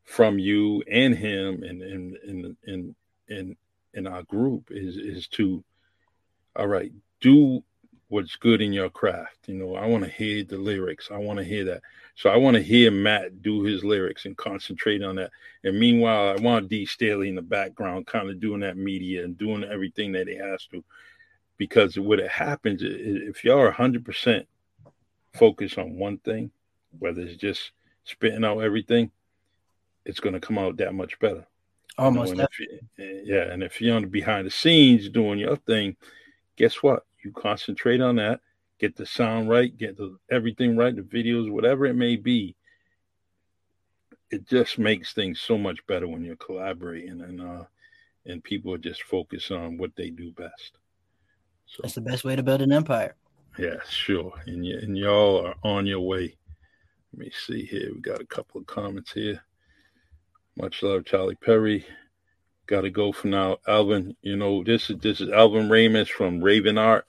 [0.04, 2.96] from you and him and in in in
[3.30, 3.56] in
[3.94, 5.64] in our group is is to
[6.56, 7.64] all right do
[8.10, 9.48] what's good in your craft.
[9.48, 11.10] You know I want to hear the lyrics.
[11.12, 11.84] I want to hear that
[12.16, 15.32] so I want to hear Matt do his lyrics and concentrate on that.
[15.64, 19.38] And meanwhile I want D Staley in the background kind of doing that media and
[19.38, 20.84] doing everything that he has to.
[21.58, 24.46] Because what it happens if y'all are 100%
[25.34, 26.52] focused on one thing
[27.00, 27.72] whether it's just
[28.04, 29.10] spitting out everything
[30.06, 31.48] it's going to come out that much better.
[31.98, 35.40] Almost you know, and you, yeah and if you're on the behind the scenes doing
[35.40, 35.96] your thing
[36.56, 37.06] guess what?
[37.24, 38.42] You concentrate on that
[38.84, 42.54] get the sound right get the everything right the videos whatever it may be
[44.30, 47.64] it just makes things so much better when you're collaborating and uh
[48.26, 50.80] and people are just focused on what they do best
[51.66, 53.16] so, That's the best way to build an empire.
[53.58, 54.34] Yeah, sure.
[54.46, 56.36] And, y- and y'all are on your way.
[57.14, 57.92] Let me see here.
[57.94, 59.42] We got a couple of comments here.
[60.58, 61.86] Much love, Charlie Perry.
[62.68, 64.16] Got to go for now, Alvin.
[64.22, 67.06] You know this is this is Alvin Ramus from Ravin Art.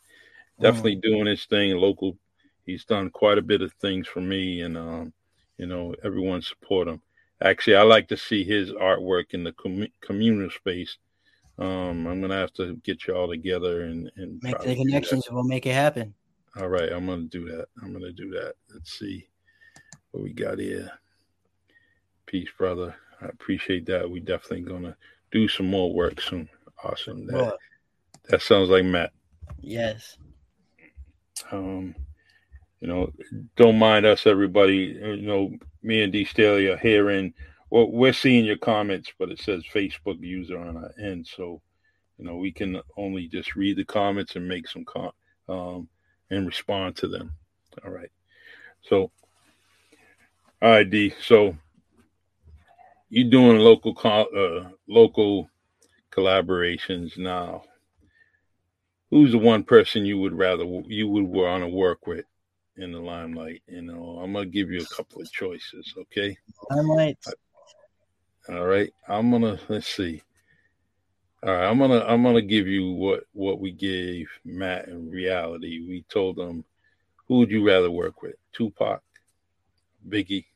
[0.60, 1.02] Definitely mm.
[1.02, 2.16] doing his thing local.
[2.64, 5.12] He's done quite a bit of things for me, and um,
[5.58, 7.00] you know everyone support him.
[7.42, 10.96] Actually, I like to see his artwork in the com- communal space
[11.58, 15.28] um, I'm gonna have to get you all together and and make the connections.
[15.30, 16.14] We'll make it happen.
[16.56, 17.66] All right, I'm gonna do that.
[17.82, 18.54] I'm gonna do that.
[18.72, 19.28] Let's see
[20.10, 20.90] what we got here.
[22.26, 22.96] Peace, brother.
[23.20, 24.10] I appreciate that.
[24.10, 24.96] We definitely gonna
[25.30, 26.48] do some more work soon.
[26.82, 27.26] Awesome.
[27.26, 27.56] That,
[28.28, 29.12] that sounds like Matt.
[29.60, 30.18] Yes.
[31.52, 31.94] Um,
[32.80, 33.12] you know,
[33.56, 34.98] don't mind us, everybody.
[35.00, 35.52] You know,
[35.82, 37.32] me and D Staley are hearing
[37.74, 41.26] well, we're seeing your comments, but it says Facebook user on our end.
[41.26, 41.60] So,
[42.18, 45.10] you know, we can only just read the comments and make some com
[45.48, 45.88] um,
[46.30, 47.32] and respond to them.
[47.84, 48.12] All right.
[48.82, 49.10] So,
[50.62, 51.14] all right, D.
[51.20, 51.56] So,
[53.08, 55.50] you doing local uh, local
[56.12, 57.64] collaborations now.
[59.14, 62.24] Who's the one person you would rather you would want to work with
[62.76, 63.62] in the limelight?
[63.68, 65.94] You know, I'm gonna give you a couple of choices.
[65.96, 66.36] Okay.
[66.68, 67.16] Limelight.
[68.48, 68.92] All right.
[69.06, 70.20] I'm gonna let's see.
[71.44, 75.86] All right, I'm gonna I'm gonna give you what what we gave Matt in reality.
[75.86, 76.64] We told him,
[77.28, 79.00] who would you rather work with, Tupac,
[80.08, 80.46] Biggie,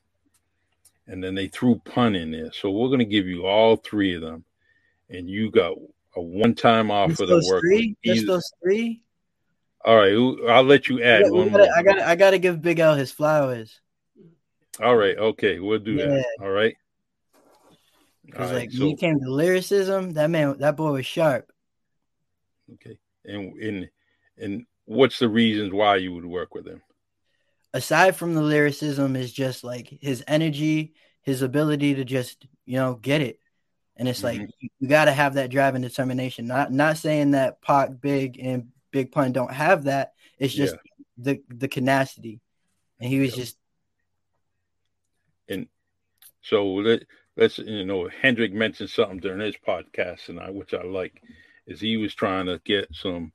[1.07, 2.51] and then they threw pun in there.
[2.51, 4.43] So we're gonna give you all three of them,
[5.09, 5.77] and you got
[6.15, 7.95] a one time off offer to work three?
[8.03, 9.01] those three.
[9.85, 10.13] All right,
[10.51, 11.77] I'll let you add one gotta, more.
[11.77, 13.79] I got I got to give Big L his flowers.
[14.81, 16.07] All right, okay, we'll do yeah.
[16.07, 16.25] that.
[16.41, 16.75] All right.
[18.25, 21.51] Because like so, when he came to lyricism, that man, that boy was sharp.
[22.73, 23.89] Okay, and and
[24.37, 26.81] and what's the reasons why you would work with him?
[27.73, 32.95] Aside from the lyricism, is just like his energy, his ability to just you know
[32.95, 33.39] get it,
[33.99, 34.39] and it's mm-hmm.
[34.39, 36.47] like you, you got to have that drive and determination.
[36.47, 40.13] Not not saying that Pac, Big, and Big Pun don't have that.
[40.39, 41.03] It's just yeah.
[41.17, 42.39] the the tenacity,
[42.99, 43.57] and he was just.
[45.49, 45.67] And
[46.41, 47.03] so let
[47.35, 51.21] let's you know Hendrick mentioned something during his podcast tonight, which I like,
[51.67, 53.33] is he was trying to get some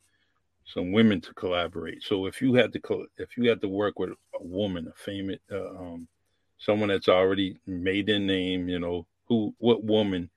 [0.64, 2.02] some women to collaborate.
[2.02, 5.38] So if you had to if you had to work with a woman, a famous
[5.52, 6.08] uh, um,
[6.56, 10.30] someone that's already made their name, you know, who what woman,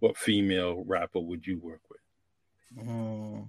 [0.00, 2.86] what female rapper would you work with?
[2.86, 3.48] Mm.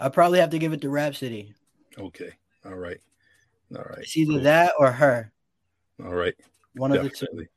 [0.00, 1.54] I probably have to give it to Rapsody.
[1.98, 2.32] Okay.
[2.64, 2.98] All right.
[3.76, 3.98] All right.
[4.00, 4.42] It's either cool.
[4.42, 5.32] that or her.
[6.04, 6.34] All right.
[6.74, 7.26] One definitely.
[7.28, 7.48] of the two.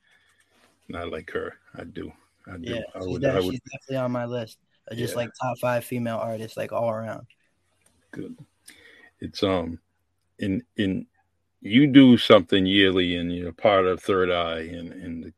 [0.90, 1.56] Not like her.
[1.76, 2.12] I do.
[2.48, 2.74] I do.
[2.74, 4.60] Yeah, I would, she's, I would, she's definitely on my list.
[4.94, 5.18] Just yeah.
[5.18, 7.26] like top five female artists, like all around.
[8.12, 8.38] Good.
[9.20, 9.80] It's um,
[10.38, 11.08] in in
[11.62, 15.34] you do something yearly, and you're part of Third Eye, and in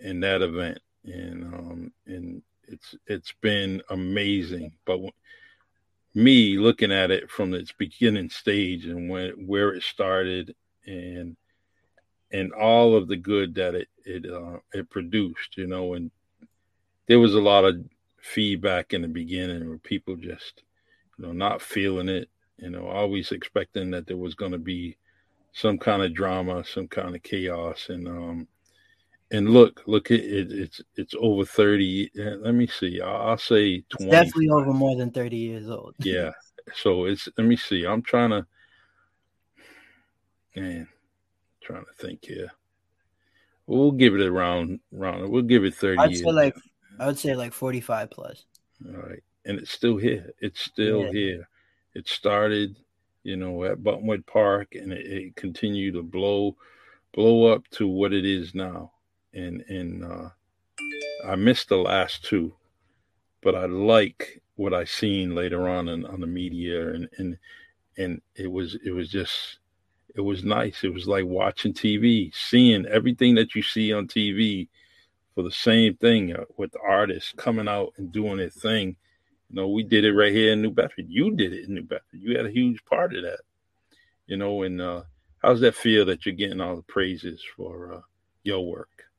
[0.00, 4.72] in that event, and um, and it's it's been amazing.
[4.84, 5.00] But
[6.14, 10.54] me looking at it from its beginning stage and when where it started,
[10.86, 11.36] and
[12.32, 16.10] and all of the good that it it uh, it produced, you know, and
[17.06, 17.76] there was a lot of
[18.20, 20.62] feedback in the beginning where people just,
[21.18, 22.28] you know, not feeling it,
[22.58, 24.96] you know, always expecting that there was going to be
[25.52, 28.46] some kind of drama, some kind of chaos, and um,
[29.30, 30.50] and look, look at it.
[30.50, 32.10] It's it's over thirty.
[32.18, 33.00] Eh, let me see.
[33.00, 34.10] I'll, I'll say twenty.
[34.10, 35.94] definitely over more than thirty years old.
[36.00, 36.32] yeah.
[36.74, 37.84] So it's let me see.
[37.84, 38.46] I'm trying to,
[40.56, 40.88] man,
[41.62, 42.50] trying to think here.
[43.66, 45.28] We'll give it around round.
[45.30, 46.00] We'll give it thirty.
[46.00, 46.22] I'd years.
[46.22, 46.56] say like
[46.98, 48.44] I would say like forty five plus.
[48.86, 50.32] All right, and it's still here.
[50.40, 51.12] It's still Yeah.
[51.12, 51.48] here.
[51.94, 52.76] It started,
[53.24, 56.56] you know, at Buttonwood Park, and it, it continued to blow,
[57.12, 58.92] blow up to what it is now.
[59.32, 60.28] And and uh,
[61.24, 62.54] I missed the last two,
[63.42, 67.38] but I like what I seen later on in, on the media, and and
[67.96, 69.58] and it was it was just
[70.14, 70.84] it was nice.
[70.84, 74.68] It was like watching TV, seeing everything that you see on TV
[75.34, 78.96] for the same thing uh, with the artists coming out and doing their thing.
[79.48, 81.06] You know, we did it right here in New Bedford.
[81.08, 82.20] You did it in New Bedford.
[82.20, 83.40] You had a huge part of that.
[84.26, 85.02] You know, and uh,
[85.38, 88.00] how's that feel that you're getting all the praises for uh,
[88.44, 89.09] your work?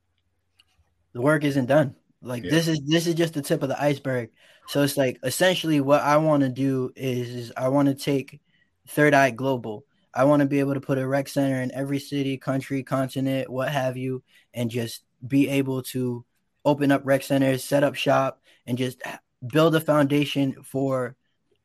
[1.14, 1.96] The work isn't done.
[2.22, 2.52] Like Yeah.
[2.52, 4.30] this is this is just the tip of the iceberg.
[4.68, 8.40] So it's like essentially what I want to do is, is I want to take
[8.88, 9.86] Third Eye global.
[10.14, 13.50] I want to be able to put a rec center in every city, country, continent,
[13.50, 16.24] what have you, and just be able to
[16.64, 19.02] open up rec centers, set up shop, and just
[19.48, 21.16] build a foundation for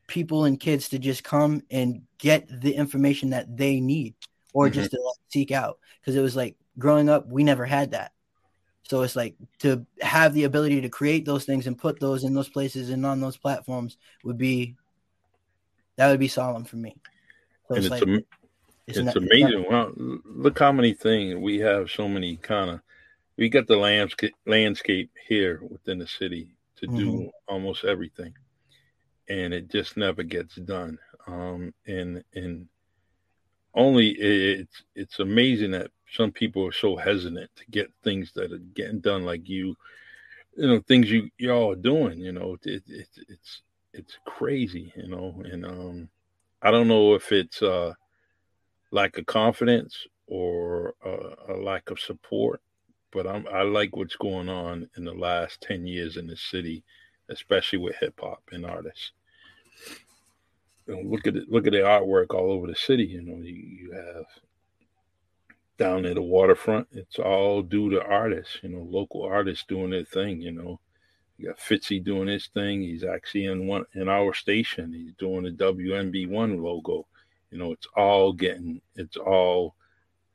[0.06, 4.14] people and kids to just come and get the information that they need
[4.54, 4.72] or Mhm.
[4.72, 5.78] just to like, seek out.
[6.00, 8.12] Because it was like growing up, we never had that.
[8.88, 12.34] So it's like to have the ability to create those things and put those in
[12.34, 14.76] those places and on those platforms would be
[15.96, 16.94] that would be solemn for me.
[17.66, 18.24] So and it's, it's like am-
[18.86, 19.64] it's, it's amazing.
[19.68, 21.90] Wow, l- look how many things we have.
[21.90, 22.80] So many kind of.
[23.36, 27.30] We got the landscape landscape here within the city to do Mhm.
[27.48, 28.34] almost everything,
[29.28, 30.98] and it just never gets done.
[31.26, 32.68] Um, and and
[33.74, 38.58] only it's it's amazing that some people are so hesitant to get things that are
[38.74, 39.76] getting done, like you,
[40.56, 42.18] you know, things you y'all are doing.
[42.18, 44.92] You know, it, it, it's it's crazy.
[44.96, 46.08] You know, and um,
[46.62, 47.94] I don't know if it's uh
[48.90, 52.60] lack of confidence or uh, a lack of support.
[53.12, 56.84] But I'm, I like what's going on in the last 10 years in the city,
[57.28, 59.12] especially with hip hop and artists.
[60.86, 63.04] You know, look at it, look at the artwork all over the city.
[63.04, 64.26] You know, you, you have
[65.78, 70.04] down at the waterfront, it's all due to artists, you know, local artists doing their
[70.04, 70.80] thing, you know.
[71.38, 72.80] You got Fitzy doing his thing.
[72.80, 74.90] He's actually in one in our station.
[74.92, 77.06] He's doing the WMB1 logo
[77.50, 79.74] you know it's all getting it's all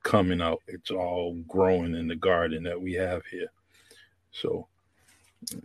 [0.03, 3.51] coming out it's all growing in the garden that we have here
[4.31, 4.67] so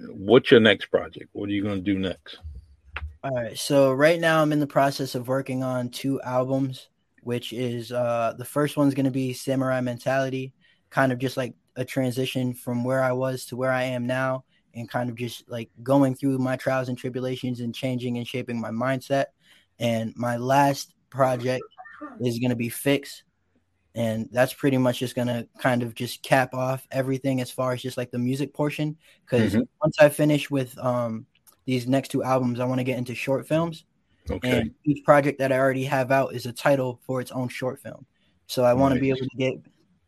[0.09, 2.39] what's your next project what are you going to do next
[3.25, 3.59] All right.
[3.59, 6.89] So right now I'm in the process of working on two albums,
[7.27, 10.53] which is uh the first one's gonna be Samurai Mentality,
[10.91, 14.45] kind of just like a transition from where I was to where I am now,
[14.75, 18.61] and kind of just like going through my trials and tribulations and changing and shaping
[18.61, 19.27] my mindset.
[19.81, 21.65] And my last project
[22.21, 23.25] is gonna be Fix.
[23.97, 27.83] And that's pretty much just gonna kind of just cap off everything as far as
[27.83, 28.97] just like the music portion.
[29.25, 29.67] because Mhm.
[29.83, 31.27] once I finish with um
[31.65, 33.85] these next two albums, I want to get into short films.
[34.31, 37.49] Okay And each project that I already have out is a title for its own
[37.49, 38.07] short film.
[38.47, 39.55] So I want to be able to get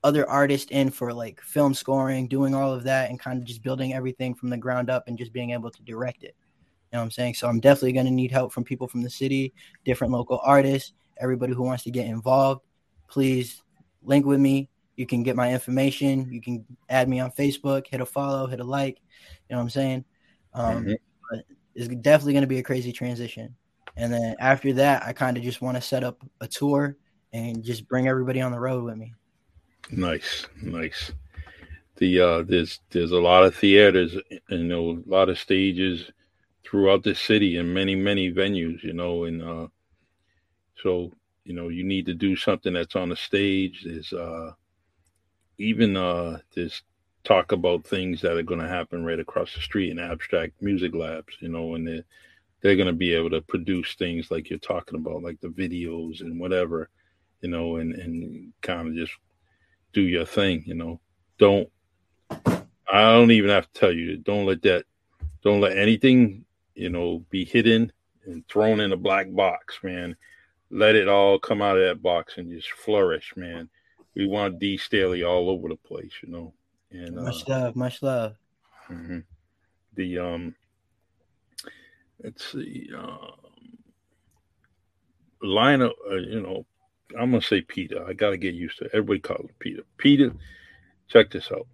[0.04, 3.62] other artists in for like film scoring, doing all of that, and kind of just
[3.62, 6.36] building everything from the ground up and just being able to direct it.
[6.92, 7.34] You know what I'm saying?
[7.34, 9.52] So I'm definitely going to need help from people from the city,
[9.84, 12.62] different local artists, everybody who wants to get involved.
[13.08, 13.62] Please
[14.02, 14.70] link with me.
[14.96, 16.32] You can get my information.
[16.32, 18.98] You can add me on Facebook, hit a follow, hit a like.
[19.48, 20.04] You know what I'm saying?
[20.54, 20.96] Um, Mhm.
[21.30, 21.44] But
[21.74, 23.54] it's definitely going to be a crazy transition.
[23.98, 26.96] And then after that, I kind of just want to set up a tour
[27.32, 29.12] and just bring everybody on the road with me.
[29.90, 31.12] nice nice
[31.96, 34.16] the uh there's there's a lot of theaters
[34.50, 36.10] you know a lot of stages
[36.64, 39.66] throughout the city and many many venues you know and uh
[40.82, 41.10] so
[41.44, 44.50] you know you need to do something that's on the stage there's uh
[45.58, 46.82] even uh there's
[47.24, 50.94] talk about things that are going to happen right across the street in abstract music
[50.94, 52.04] labs you know and they're,
[52.60, 56.20] they're going to be able to produce things like you're talking about like the videos
[56.20, 56.88] and whatever
[57.40, 59.12] you know and and kind of just
[59.92, 61.00] do your thing you know
[61.38, 61.68] don't
[62.30, 64.84] i don't even have to tell you don't let that
[65.42, 66.44] don't let anything
[66.74, 67.90] you know be hidden
[68.26, 70.16] and thrown in a black box man
[70.70, 73.68] let it all come out of that box and just flourish man
[74.14, 76.52] we want d staley all over the place you know
[76.90, 78.34] and uh, Much love, much love.
[78.90, 79.22] mhm.
[79.94, 80.54] the um
[82.22, 83.32] let's see um
[85.42, 86.64] uh, you know
[87.18, 88.04] I'm gonna say Peter.
[88.06, 88.90] I gotta get used to it.
[88.92, 89.82] Everybody calls him Peter.
[89.96, 90.32] Peter,
[91.08, 91.66] check this out.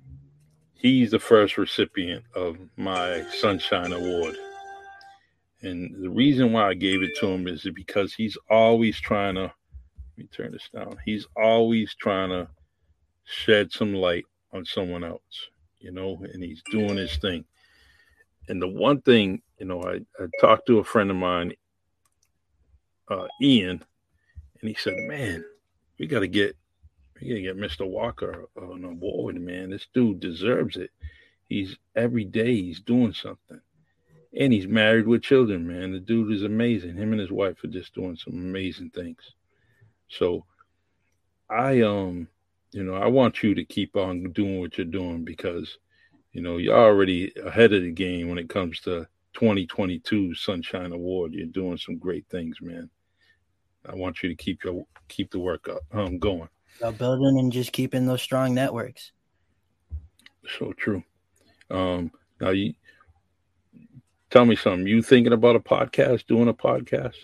[0.75, 4.37] He's the first recipient of my Sunshine Award.
[5.63, 9.43] And the reason why I gave it to him is because he's always trying to
[9.43, 10.97] let me turn this down.
[11.05, 12.49] He's always trying to
[13.25, 15.49] shed some light on someone else,
[15.81, 17.45] you know, and he's doing his thing.
[18.49, 21.55] And the one thing, you know, I, I talked to a friend of mine,
[23.09, 23.83] uh, Ian,
[24.61, 25.45] and he said, "Man,
[25.99, 26.57] we got to get
[27.21, 27.89] we got to get Mr.
[27.89, 29.71] Walker on award, man.
[29.71, 30.91] This dude deserves it.
[31.49, 33.61] He's every day he's doing something,
[34.39, 35.93] and he's married with children, man.
[35.93, 36.97] The dude is amazing.
[36.97, 39.21] Him and his wife are just doing some amazing things.
[40.09, 40.45] So,
[41.49, 42.29] I um,
[42.73, 45.79] you know, I want you to keep on doing what you're doing because,
[46.35, 51.32] you know, you're already ahead of the game when it comes to 2022 Sunshine Award.
[51.32, 52.91] You're doing some great things, man.
[53.89, 56.49] I want you to keep your keep the work up um going.
[56.80, 59.12] About building and just keeping those strong networks.
[60.59, 61.05] So true.
[61.70, 62.11] Um
[62.41, 62.74] now you
[64.30, 64.87] tell me something.
[64.87, 67.16] You thinking about a podcast, doing a podcast?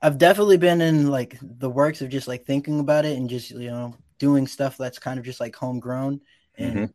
[0.00, 3.50] I've definitely been in like the works of just like thinking about it and just
[3.50, 6.20] you know doing stuff that's kind of just like homegrown
[6.56, 6.94] and Mhm.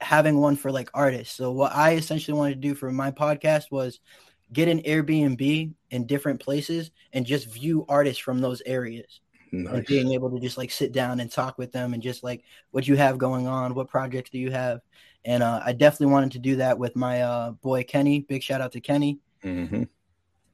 [0.00, 1.36] Having one for like artists.
[1.36, 4.00] So what I essentially wanted to do for my podcast was
[4.52, 9.20] get an Airbnb in different places and just view artists from those areas
[9.72, 12.44] and being able to just like sit down and talk with them and just like
[12.70, 14.80] what you have going on, what projects do you have?
[15.24, 18.20] And uh, I definitely wanted to do that with my uh, boy Kenny.
[18.20, 19.18] Big shout out to Kenny.
[19.42, 19.84] hmm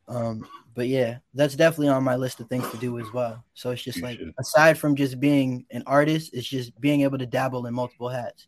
[0.09, 3.45] Um, but yeah, that's definitely on my list of things to do as well.
[3.55, 4.35] So it's just You like should.
[4.39, 8.47] aside from just being an artist, it's just being able to dabble in multiple hats.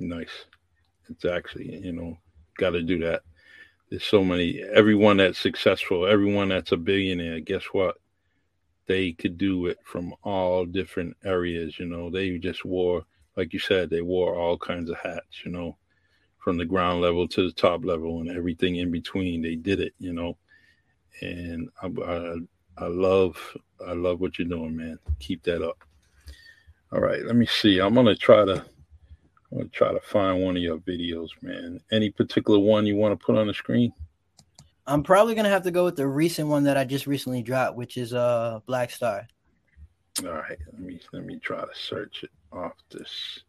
[0.00, 0.46] Nice.
[1.10, 2.16] It's actually, you know,
[2.56, 3.22] got to do that.
[3.90, 7.96] There's so many, everyone that's successful, everyone that's a billionaire, guess what?
[8.86, 12.08] They could do it from all different areas, you know.
[12.08, 13.04] They just wore,
[13.36, 15.76] like you said, they wore all kinds of hats, you know,
[16.38, 19.42] from the ground level to the top level and everything in between.
[19.42, 20.38] They did it, you know.
[21.20, 22.34] And I, I,
[22.78, 23.36] I love,
[23.86, 24.98] I love what you're doing, man.
[25.18, 25.84] Keep that up.
[26.92, 27.80] All right, let me see.
[27.80, 28.64] I'm gonna try to
[29.52, 31.80] I'm gonna try to find one of your videos, man.
[31.90, 33.92] Any particular one you want to put on the screen?
[34.86, 37.76] I'm probably gonna have to go with the recent one that I just recently dropped,
[37.76, 39.26] which is uh Black Star.
[40.24, 43.40] All right, let me let me try to search it off this.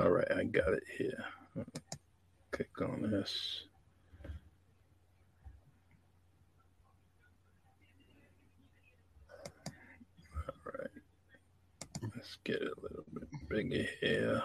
[0.00, 1.24] All right, I got it here.
[2.50, 3.64] Click on this.
[10.36, 10.90] All right,
[12.16, 14.42] let's get it a little bit bigger here.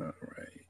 [0.00, 0.62] All right.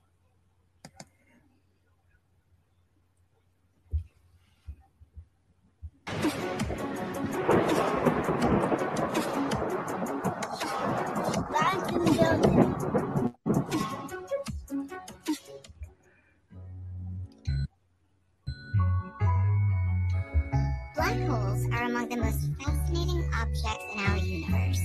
[20.94, 24.80] Black holes are among the most fascinating objects in our universe,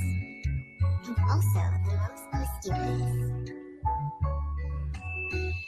[1.08, 3.63] and also the most mysterious.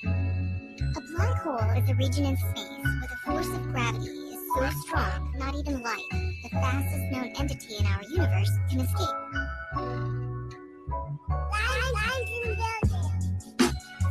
[0.06, 4.70] A black hole is a region in space where the force of gravity is so
[4.86, 6.06] strong, not even light,
[6.44, 9.16] the fastest known entity in our universe, can escape.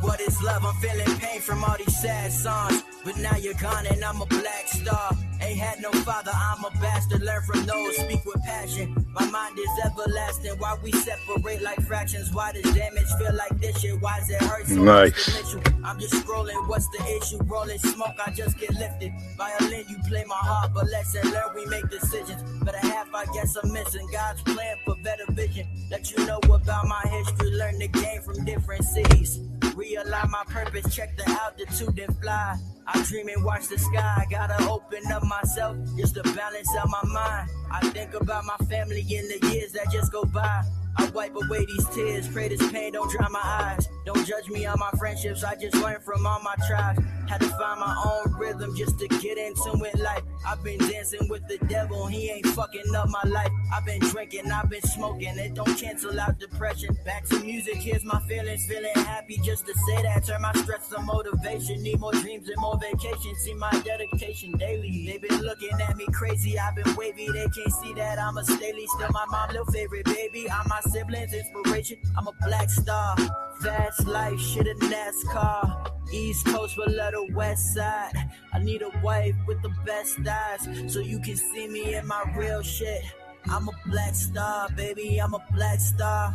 [0.05, 0.63] What is love?
[0.65, 2.83] I'm feeling pain from all these sad songs.
[3.03, 5.11] But now you're gone and I'm a black star.
[5.41, 7.21] Ain't had no father, I'm a bastard.
[7.21, 9.05] Learn from those, speak with passion.
[9.13, 10.53] My mind is everlasting.
[10.57, 12.33] Why we separate like fractions?
[12.33, 14.01] Why does damage feel like this shit?
[14.01, 15.25] Why does it hurt so Nice.
[15.25, 15.61] to miss you?
[15.83, 17.37] I'm just scrolling, what's the issue?
[17.43, 19.11] Rolling smoke, I just get lifted.
[19.37, 22.41] Violin, you play my heart, but lesson learned, we make decisions.
[22.63, 24.07] Better half, I guess I'm missing.
[24.11, 25.67] God's plan for better vision.
[25.91, 29.39] Let you know about my history, learn the game from different cities.
[29.75, 32.57] Realign my purpose, check the altitude and fly.
[32.87, 34.25] I dream and watch the sky.
[34.29, 37.49] Gotta open up myself just to balance out my mind.
[37.71, 40.63] I think about my family in the years that just go by.
[40.97, 43.85] I wipe away these tears, pray this pain don't dry my eyes.
[44.05, 47.01] Don't judge me on my friendships, I just learned from all my tribes.
[47.27, 50.23] Had to find my own rhythm just to get into it life.
[50.47, 53.51] I've been dancing with the devil, he ain't fucking up my life.
[53.73, 56.95] I've been drinking, I've been smoking, it don't cancel out depression.
[57.05, 60.25] Back to music, here's my feelings, feeling happy just to say that.
[60.25, 63.39] Turn my stress to motivation, need more dreams and more vacations.
[63.39, 65.05] See my dedication daily.
[65.05, 68.43] They been looking at me crazy, I've been wavy, they can't see that I'm a
[68.43, 68.85] Staley.
[68.95, 70.49] Still my mom, little favorite baby.
[70.49, 71.97] I'm my siblings, inspiration.
[72.17, 73.15] I'm a black star.
[73.61, 75.94] Fast life, shit in NASCAR.
[76.15, 78.13] East Coast, but let her West Side.
[78.53, 82.23] I need a wife with the best eyes, so you can see me in my
[82.37, 83.03] real shit.
[83.47, 85.19] I'm a black star, baby.
[85.19, 86.33] I'm a black star.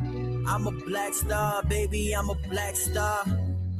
[0.00, 2.12] I'm a black star, baby.
[2.12, 3.24] I'm a black star.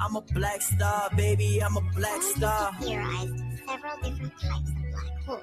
[0.01, 1.61] I'm a black star, baby.
[1.63, 2.73] I'm a black star.
[2.81, 5.43] theorized several different types of black holes,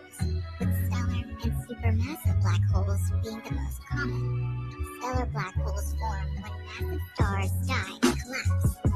[0.60, 4.72] with stellar and supermassive black holes being the most common.
[5.00, 8.95] Stellar black holes form when massive stars die and collapse.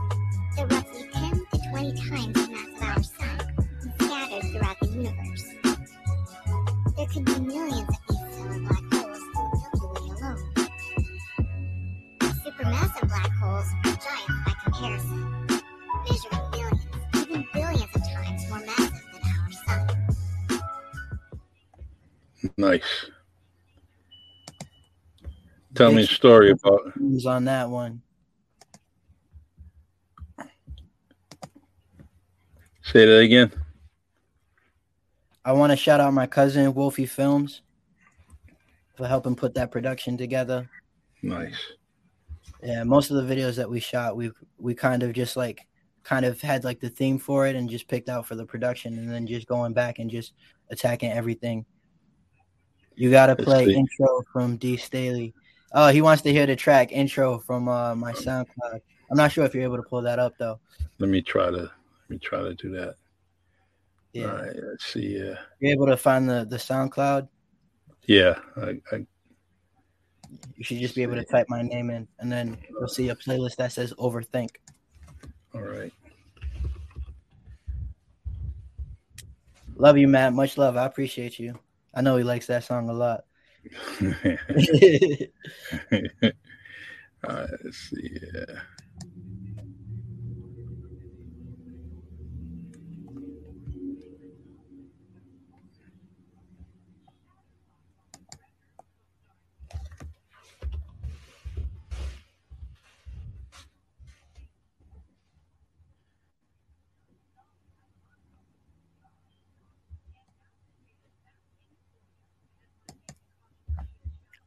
[1.79, 3.39] They're roughly 10 to 20 times the mass of our sun
[3.83, 5.45] and scattered throughout the universe.
[6.97, 10.43] There could be millions of these stellar black holes in the Milky Way alone.
[12.43, 15.21] Supermassive black holes are giants by comparison,
[16.05, 16.81] measuring millions,
[17.15, 19.83] even billions of times more massive than our sun.
[22.57, 22.91] Nice.
[25.75, 26.91] Tell me a story about.
[26.95, 28.01] Who's on that one?
[32.91, 33.51] Say that again.
[35.45, 37.61] I want to shout out my cousin Wolfie Films
[38.95, 40.67] for helping put that production together.
[41.21, 41.55] Nice.
[42.63, 45.67] Yeah, most of the videos that we shot, we we kind of just like
[46.03, 48.97] kind of had like the theme for it and just picked out for the production,
[48.97, 50.33] and then just going back and just
[50.71, 51.65] attacking everything.
[52.95, 55.35] You gotta play intro from D Staley.
[55.73, 58.81] Oh, he wants to hear the track intro from uh, my SoundCloud.
[59.11, 60.59] I'm not sure if you're able to pull that up though.
[60.97, 61.71] Let me try to
[62.09, 62.95] let me try to do that.
[64.13, 64.55] Yeah, All right.
[64.55, 65.21] Let's see.
[65.21, 65.35] Uh, yeah.
[65.59, 67.27] you're able to find the the SoundCloud.
[68.07, 68.39] Yeah.
[68.57, 69.05] I, I
[70.55, 73.15] You should just be able to type my name in, and then you'll see a
[73.15, 74.55] playlist that says Overthink.
[75.53, 75.93] all right.
[79.75, 80.33] Love you, Matt.
[80.33, 80.75] Much love.
[80.75, 81.57] I appreciate you.
[81.93, 83.25] I know he likes that song a lot.
[84.01, 84.15] all
[87.35, 87.49] right.
[87.63, 88.17] Let's see.
[88.33, 88.59] Yeah.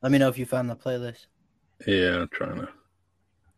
[0.03, 1.27] Let me know if you found the playlist.
[1.87, 2.21] Yeah.
[2.23, 2.69] I'm trying to.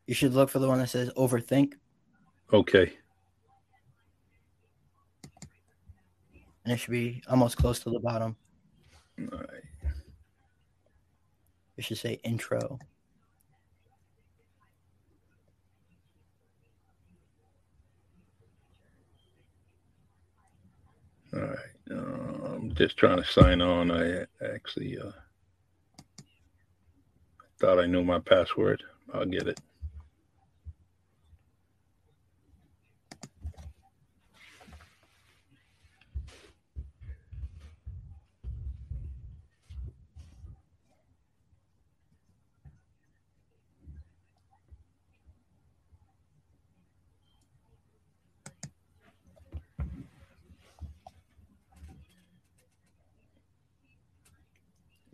[0.07, 1.75] You should look for the one that says Overthink,
[2.53, 2.93] Okay.
[6.65, 8.37] and it should be almost close to the bottom.
[9.33, 9.63] All right.
[11.77, 12.79] It should say intro.
[21.35, 21.59] All right.
[21.91, 23.91] Uh, I'm just trying to sign on.
[23.91, 24.25] I
[24.55, 25.11] actually uh,
[27.65, 28.83] thought I knew my password.
[29.15, 29.59] I'll get it.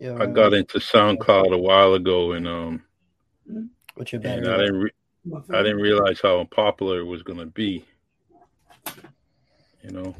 [0.01, 2.81] Yeah, I got into SoundCloud a while ago, and um,
[3.93, 4.47] What's your and band?
[4.47, 4.91] I didn't re-
[5.53, 7.85] I didn't realize how popular it was going to be.
[9.83, 10.15] You know.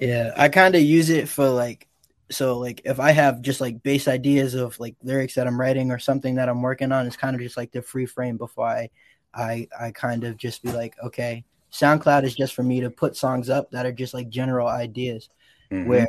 [0.00, 1.86] Yeah, I kind of use it for like,
[2.30, 5.90] so like if I have just like base ideas of like lyrics that I'm writing
[5.90, 8.68] or something that I'm working on, it's kind of just like the free frame before
[8.68, 8.88] I,
[9.34, 13.16] I, I kind of just be like, okay, SoundCloud is just for me to put
[13.16, 15.28] songs up that are just like general ideas.
[15.70, 15.86] Mhm.
[15.86, 16.08] Where,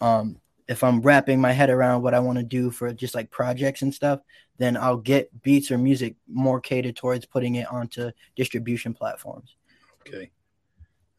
[0.00, 3.30] um, if I'm wrapping my head around what I want to do for just like
[3.30, 4.20] projects and stuff,
[4.58, 9.56] then I'll get beats or music more catered towards putting it onto distribution platforms.
[10.06, 10.30] Okay.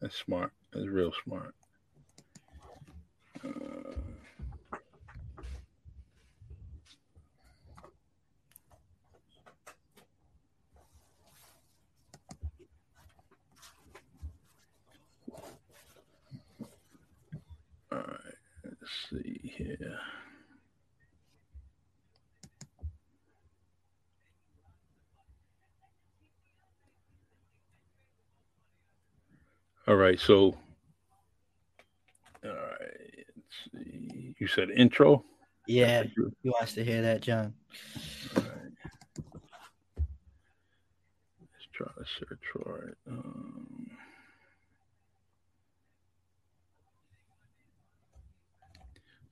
[0.00, 0.52] That's smart.
[0.72, 1.54] That's real smart.
[3.44, 3.48] Uh,
[17.92, 18.34] all right.
[18.64, 19.98] Let's see here.
[29.88, 30.54] All right, so
[32.44, 34.36] all right, let's see.
[34.38, 35.24] You said intro.
[35.66, 36.04] Yeah,
[36.42, 37.54] he wants to hear that, John.
[38.36, 38.72] All right.
[41.40, 42.98] Let's try to search for it.
[43.10, 43.90] Um,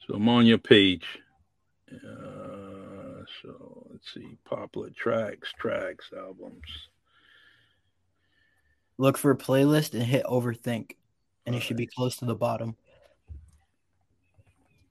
[0.09, 1.05] so I'm on your page.
[1.93, 2.39] Uh,
[3.43, 6.89] So let's see, popular tracks, tracks, albums.
[8.97, 10.97] Look for a playlist and hit overthink,
[11.47, 12.77] and it should be close to the bottom.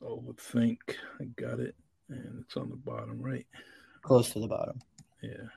[0.02, 0.78] Overthink.
[1.20, 1.76] I got it.
[2.10, 3.46] And it's on the bottom right.
[4.02, 4.80] Close to the bottom.
[5.22, 5.50] Yeah.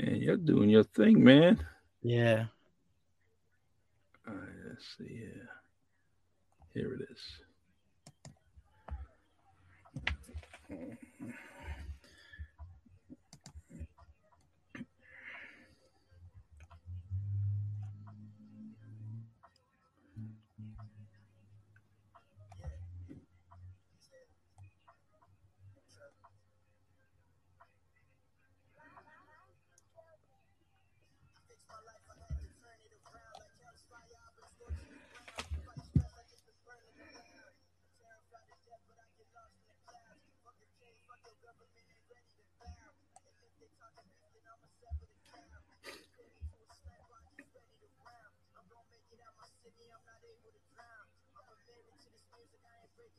[0.00, 1.58] Man, you're doing your thing, man.
[2.02, 2.46] Yeah.
[4.26, 5.48] All right, let's see here.
[6.72, 7.20] Here it is.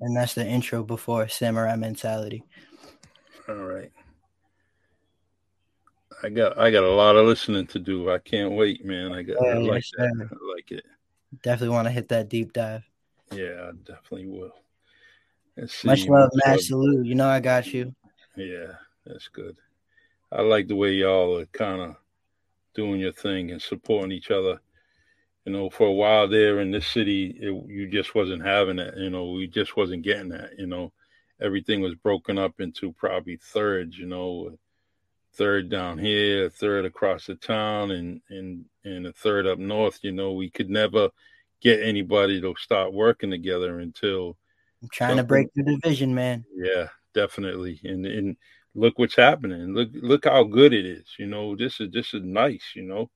[0.00, 2.42] And that's the intro before Samurai Mentality.
[3.48, 3.92] All right.
[6.22, 8.10] I got I got a lot of listening to do.
[8.10, 9.12] I can't wait, man.
[9.12, 10.14] I got I Yeah, like yes, that.
[10.18, 10.28] sir.
[10.30, 10.84] I like it.
[11.42, 12.82] Definitely want to hit that deep dive.
[13.32, 14.52] Yeah, I definitely will.
[15.84, 16.60] Much love, Matt.
[16.60, 17.06] Salute.
[17.06, 17.94] You know I got you.
[18.36, 18.72] Yeah,
[19.04, 19.56] that's good.
[20.32, 21.96] I like the way y'all are kind of
[22.74, 24.60] doing your thing and supporting each other.
[25.50, 28.94] You know, for a while there in this city, it, you just wasn't having it.
[28.96, 30.50] You know, we just wasn't getting that.
[30.56, 30.92] You know,
[31.42, 33.98] everything was broken up into probably thirds.
[33.98, 34.56] You know,
[35.34, 39.98] third down here, a third across the town, and and and a third up north.
[40.02, 41.10] You know, we could never
[41.60, 44.36] get anybody to start working together until
[44.84, 46.44] I'm trying to break the division, man.
[46.54, 47.80] yeah, definitely.
[47.82, 48.36] And and
[48.76, 49.74] look what's happening.
[49.74, 51.06] Look look how good it is.
[51.18, 52.62] You know, this is this is nice.
[52.76, 53.10] You know,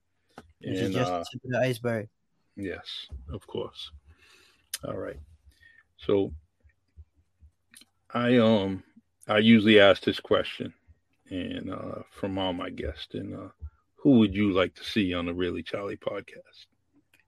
[0.61, 2.09] This is and just uh, the tip of the iceberg.
[2.57, 3.91] Yes, of course.
[4.87, 5.19] All right.
[5.97, 6.33] So
[8.13, 8.83] I um
[9.27, 10.73] I usually ask this question,
[11.31, 13.49] and uh, from all my guests, and uh,
[13.97, 16.67] who would you like to see on the Really Charlie podcast?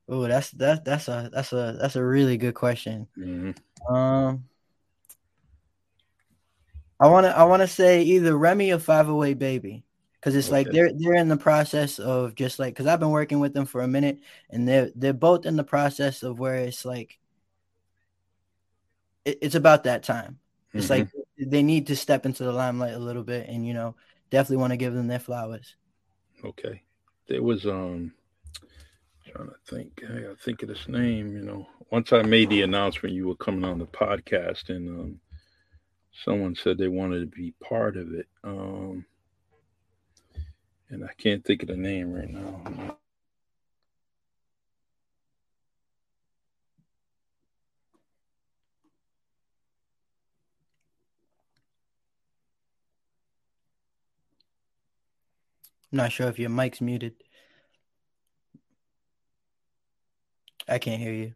[0.09, 3.09] Oh, that's that that's a that's a that's a really good question.
[3.19, 3.57] Mhm.
[3.91, 4.45] Um,
[7.01, 9.85] I want to I want to say either Remy or Five Away Baby,
[10.27, 13.39] because it's like they're they're in the process of just like because I've been working
[13.39, 14.19] with them for a minute,
[14.51, 17.21] and they're they're both in the process of where it's like
[19.25, 20.41] it, it's about that time.
[20.75, 21.07] It's like
[21.39, 23.95] they need to step into the limelight a little bit, and you know
[24.31, 25.77] definitely want to give them their flowers.
[26.45, 26.83] Okay.
[27.29, 28.13] There was um
[29.33, 30.01] trying to think.
[30.01, 31.69] Hey, I gotta think of this name, you know.
[31.93, 35.21] Once I made the announcement you were coming on the podcast and um
[36.25, 38.27] someone said they wanted to be part of it.
[38.43, 39.07] Um
[40.91, 42.63] and I can't think of the name right now.
[55.93, 57.15] I'm not sure if your mic's muted.
[60.69, 61.35] I can't hear you.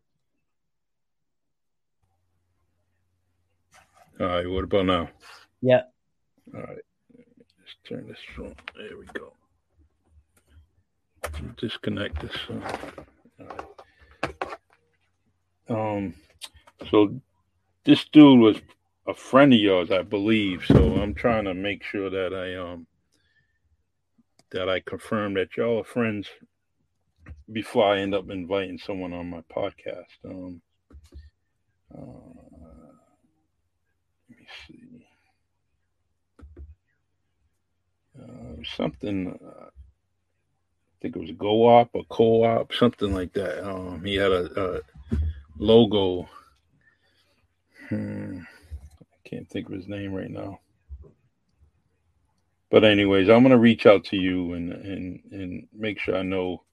[4.19, 5.09] All right, what about now?
[5.63, 5.83] Yeah.
[6.55, 6.79] All right.
[7.17, 8.55] Let's turn this on.
[8.77, 9.33] There we go.
[11.57, 12.37] Disconnect this.
[15.69, 16.15] Um,
[16.91, 17.21] so
[17.85, 18.57] this dude was
[19.07, 20.65] a friend of yours, I believe.
[20.67, 22.87] So I'm trying to make sure that I um
[24.51, 26.29] that I confirm that y'all are friends
[27.53, 30.07] before I end up inviting someone on my podcast.
[30.25, 30.61] Um,
[31.97, 32.91] uh,
[34.29, 35.07] let me see.
[38.21, 39.39] Uh, something.
[39.45, 39.71] Uh,
[41.01, 43.67] I think it was a go-op or co-op, something like that.
[43.67, 44.81] Um, he had a, a
[45.57, 46.29] logo.
[47.89, 48.41] Hmm,
[49.01, 50.61] I can't think of his name right now.
[52.71, 56.65] but anyways, I'm gonna reach out to you and and and make sure I know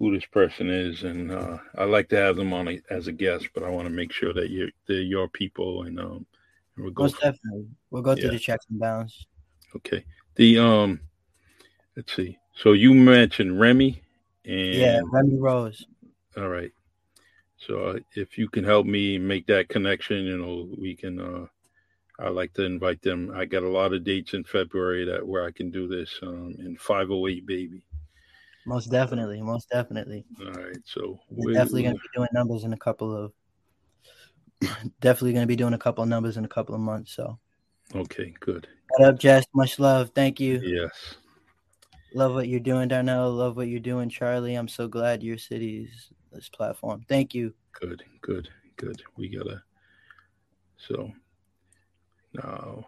[0.00, 3.12] who this person is, and uh, I like to have them on a, as a
[3.12, 6.26] guest, but I want to make sure that you're they're your people, and um,
[6.76, 7.04] we'll go.
[7.04, 8.30] Most definitely, we'll go through yeah.
[8.30, 9.24] the checks and balance.
[9.76, 10.04] Okay.
[10.34, 11.00] The um,
[11.96, 12.38] let's see.
[12.54, 14.00] So you mentioned Remy,
[14.44, 15.86] and yeah, Remy Rose.
[16.36, 16.72] All right.
[17.56, 21.20] So uh, if you can help me make that connection, you know, we can.
[21.20, 21.46] uh
[22.18, 23.32] I like to invite them.
[23.34, 26.54] I got a lot of dates in February that where I can do this um,
[26.60, 27.84] in 508 baby.
[28.66, 30.24] Most definitely, most definitely.
[30.40, 33.32] All right, so we're definitely going to be doing numbers in a couple of.
[35.00, 37.12] definitely going to be doing a couple of numbers in a couple of months.
[37.14, 37.38] So.
[37.94, 38.68] Okay, good.
[38.90, 39.44] What up, Jess?
[39.52, 40.12] Much love.
[40.14, 40.60] Thank you.
[40.62, 41.16] Yes.
[42.14, 43.32] Love what you're doing, Darnell.
[43.32, 44.54] Love what you're doing, Charlie.
[44.54, 47.04] I'm so glad your city's this platform.
[47.08, 47.52] Thank you.
[47.72, 49.02] Good, good, good.
[49.16, 49.62] We gotta.
[50.76, 51.10] So
[52.32, 52.86] now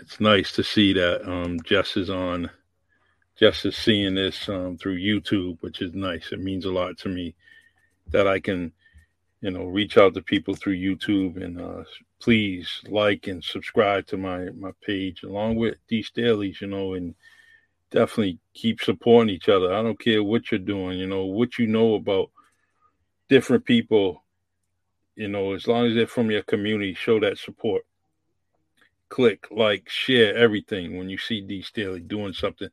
[0.00, 2.50] it's nice to see that um, Jess is on
[3.38, 6.32] Jess is seeing this um, through YouTube, which is nice.
[6.32, 7.36] It means a lot to me
[8.08, 8.72] that I can,
[9.42, 11.84] you know, reach out to people through YouTube and uh,
[12.20, 17.14] please like and subscribe to my my page along with D Staley's, you know, and
[17.90, 19.74] definitely keep supporting each other.
[19.74, 22.30] I don't care what you're doing, you know, what you know about
[23.28, 24.24] different people,
[25.16, 27.82] you know, as long as they're from your community, show that support.
[29.08, 32.68] Click, like, share everything when you see D Staley doing something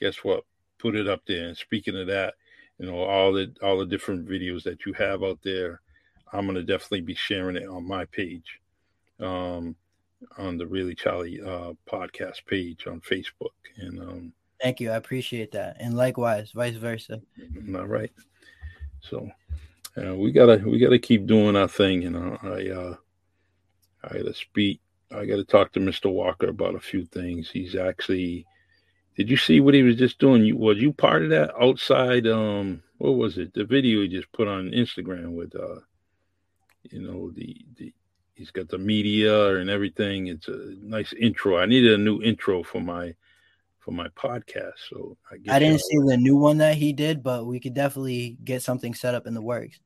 [0.00, 0.44] guess what?
[0.78, 1.48] Put it up there.
[1.48, 2.34] And speaking of that,
[2.78, 5.82] you know, all the all the different videos that you have out there,
[6.32, 8.60] I'm gonna definitely be sharing it on my page,
[9.20, 9.76] um,
[10.38, 13.50] on the Really Charlie uh, podcast page on Facebook.
[13.76, 14.32] And um,
[14.62, 17.20] thank you, I appreciate that, and likewise, vice versa.
[17.74, 18.12] All right.
[19.00, 19.30] So
[19.96, 22.02] uh, we gotta we gotta keep doing our thing.
[22.02, 22.96] You know, I uh,
[24.04, 24.80] I gotta speak.
[25.10, 26.12] I gotta talk to Mr.
[26.12, 27.50] Walker about a few things.
[27.50, 28.46] He's actually
[29.16, 30.44] did you see what he was just doing?
[30.44, 32.26] You was you part of that outside?
[32.26, 33.52] Um, what was it?
[33.52, 35.80] The video he just put on Instagram with, uh,
[36.84, 37.92] you know, the the
[38.34, 40.28] he's got the media and everything.
[40.28, 41.58] It's a nice intro.
[41.58, 43.14] I needed a new intro for my
[43.80, 44.74] for my podcast.
[44.88, 48.38] So I, I didn't see the new one that he did, but we could definitely
[48.44, 49.80] get something set up in the works.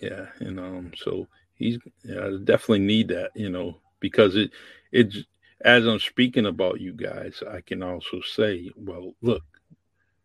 [0.00, 4.52] Yeah, and um, so he's yeah, I definitely need that, you know, because it
[4.92, 5.18] it's
[5.62, 9.42] as I'm speaking about you guys, I can also say, well, look,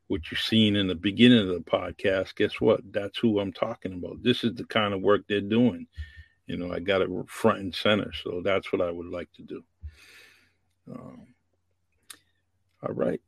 [0.07, 2.82] what you're seeing in the beginning of the podcast, guess what?
[2.93, 4.23] That's who I'm talking about.
[4.23, 5.88] This is the kind of work they're doing.
[6.47, 8.11] You know, I got it front and center.
[8.23, 9.63] So that's what I would like to do.
[10.91, 11.28] Um,
[12.86, 13.21] all right.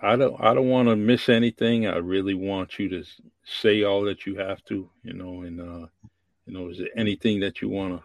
[0.00, 1.86] I don't I don't want to miss anything.
[1.86, 3.04] I really want you to
[3.44, 5.86] say all that you have to, you know, and uh,
[6.46, 8.02] you know, is there anything that you want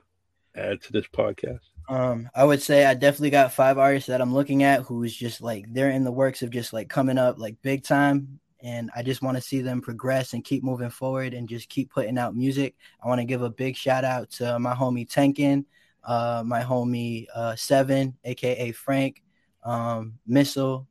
[0.55, 1.61] to add to this podcast?
[1.89, 5.41] Um, I would say I definitely got five artists that I'm looking at who's just
[5.41, 8.39] like they're in the works of just like coming up like big time.
[8.61, 11.91] And I just want to see them progress and keep moving forward and just keep
[11.91, 12.75] putting out music.
[13.03, 15.65] I want to give a big shout out to my homie Tenkin,
[16.03, 19.21] uh, my homie uh, Seven, aka Frank,
[19.67, 20.87] um, Missile,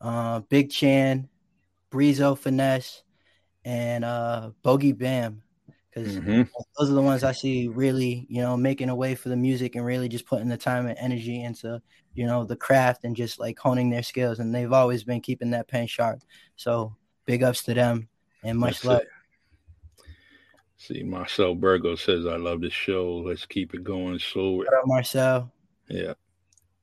[0.00, 1.28] uh, Big Chan,
[1.90, 3.02] Breezo Finesse,
[3.64, 5.42] and uh, Bogey Bam
[5.92, 6.42] because mm-hmm.
[6.78, 9.76] those are the ones I see really, you know, making a way for the music
[9.76, 11.82] and really just putting the time and energy into,
[12.14, 14.38] you know, the craft and just like honing their skills.
[14.38, 16.20] And they've always been keeping that pen sharp.
[16.56, 16.96] So
[17.26, 18.08] big ups to them
[18.42, 19.00] and much That's love.
[19.02, 19.08] It.
[20.78, 23.18] See, Marcel Burgo says, I love this show.
[23.18, 24.18] Let's keep it going.
[24.18, 25.52] So, Marcel?
[25.88, 26.14] Yeah.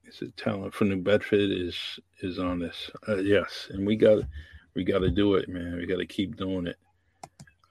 [0.10, 2.90] It's a talent from New Bedford is is on this.
[3.08, 4.24] Uh, yes, and we got
[4.74, 5.78] we got to do it, man.
[5.78, 6.78] We got to keep doing it.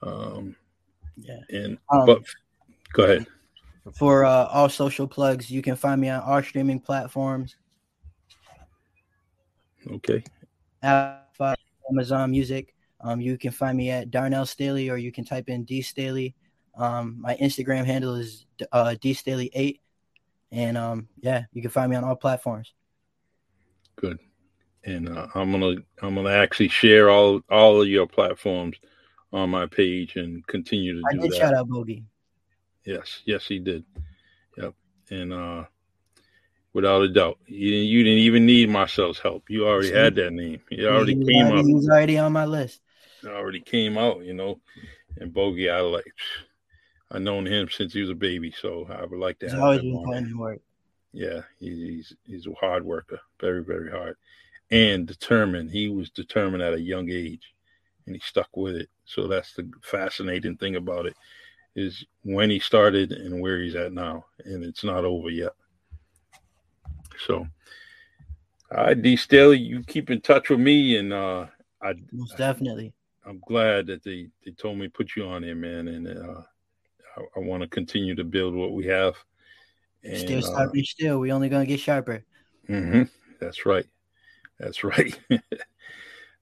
[0.03, 0.55] Um,
[1.17, 1.41] yeah.
[1.51, 2.23] And um, but
[2.93, 3.27] go ahead.
[3.93, 7.57] For uh, all social plugs, you can find me on our streaming platforms.
[9.91, 10.23] Okay.
[10.85, 12.73] Amazon Music.
[13.01, 16.37] Um, you can find me at Darnell Staley, or you can type in D Staley.
[16.77, 19.81] Um, my Instagram handle is uh, D Staley eight,
[20.53, 22.73] and um, yeah, you can find me on all platforms.
[23.97, 24.19] Good,
[24.85, 28.77] and uh, I'm gonna I'm gonna actually share all all of your platforms
[29.33, 31.37] on my page and continue to I do did that.
[31.37, 32.05] shout out Bogey.
[32.85, 33.85] Yes, yes, he did.
[34.57, 34.75] Yep,
[35.11, 35.65] and uh,
[36.73, 39.51] without a doubt, you didn't, you didn't even need Marcel's help.
[39.51, 40.61] You already had that name.
[40.71, 41.67] He already he came already, up.
[41.67, 42.81] He was already on my list.
[43.23, 44.61] It already came out, you know.
[45.19, 46.15] And Bogey, I like.
[47.11, 49.63] I known him since he was a baby, so I would like to he's have
[49.63, 50.61] always been putting work.
[51.13, 54.17] Yeah, he's he's a hard worker, very very hard,
[54.71, 55.71] and determined.
[55.71, 57.55] He was determined at a young age,
[58.07, 58.91] and he stuck with it.
[59.07, 61.17] So that's the fascinating thing about it
[61.75, 65.53] is when he started and where he's at now, and it's not over yet.
[67.27, 67.47] So,
[68.77, 71.47] All right, D Staley, you keep in touch with me, and uh,
[71.83, 72.93] I most definitely.
[73.25, 76.43] I'm glad that they they told me to put you on there, man, and uh,
[77.19, 79.15] I, I want to continue to build what we have.
[80.05, 81.19] And, still sharper, uh, still.
[81.19, 82.25] We only gonna get sharper.
[82.69, 83.05] Mm-hmm.
[83.41, 83.87] That's right.
[84.59, 85.19] That's right.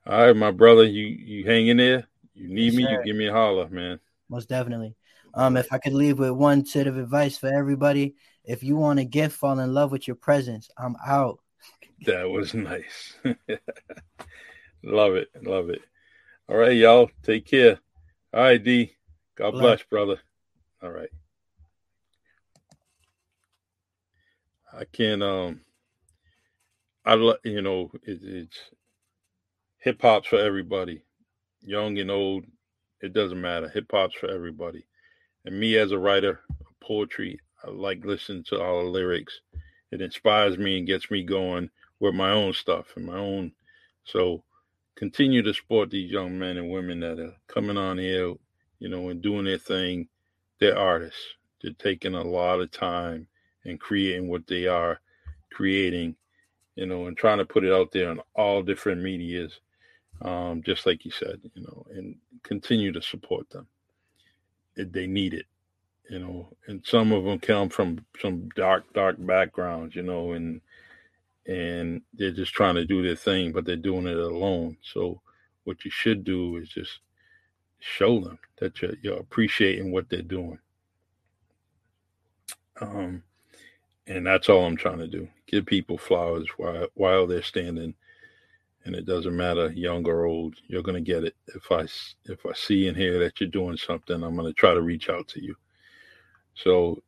[0.07, 2.07] All right, my brother, you you hang in there.
[2.35, 2.91] You need yes, me, sir.
[2.91, 3.99] you give me a holler, man.
[4.29, 4.95] Most definitely.
[5.35, 8.14] Um, if I could leave with one set of advice for everybody,
[8.45, 10.70] if you want a gift, fall in love with your presence.
[10.79, 11.41] I'm out.
[12.07, 13.14] That was nice.
[14.83, 15.29] love it.
[15.43, 15.83] Love it.
[16.49, 17.11] All right, y'all.
[17.22, 17.79] Take care.
[18.33, 18.95] All right, D.
[19.35, 20.20] God bless, bless brother.
[20.83, 21.09] All right.
[24.72, 25.61] I can't um
[27.05, 28.59] I love, you know it, it's
[29.79, 31.03] hip hop's for everybody,
[31.62, 32.45] young and old.
[33.01, 33.68] It doesn't matter.
[33.68, 34.87] Hip hop's for everybody.
[35.45, 39.41] And me as a writer of poetry, I like listening to all the lyrics.
[39.93, 41.70] It inspires me and gets me going
[42.01, 43.53] with my own stuff and my own.
[44.05, 44.43] So
[44.97, 48.35] continue to support these young men and women that are coming on here,
[48.79, 50.09] you know, and doing their thing.
[50.59, 51.21] They're artists.
[51.63, 53.27] They're taking a lot of time
[53.65, 55.01] and creating what they are
[55.51, 56.15] creating,
[56.77, 59.61] you know, and trying to put it out there on all different medias,
[60.23, 63.67] um, just like you said, you know, and continue to support them.
[64.77, 65.47] They need it,
[66.11, 70.61] you know, and some of them come from some dark, dark backgrounds, you know, and
[71.47, 74.77] and they're just trying to do their thing, but they're doing it alone.
[74.83, 75.21] So
[75.65, 77.01] what you should do is just
[77.87, 80.59] show them that you're, you're appreciating what they're doing.
[82.80, 83.22] Um,
[84.07, 85.28] and that's all I'm trying to do.
[85.47, 87.95] Give people flowers while while they're standing,
[88.84, 90.57] and it doesn't matter young or old.
[90.66, 91.34] You're gonna get it.
[91.49, 91.87] If I
[92.30, 95.28] if I see and hear that you're doing something, I'm gonna try to reach out
[95.28, 95.55] to you.
[96.55, 97.03] So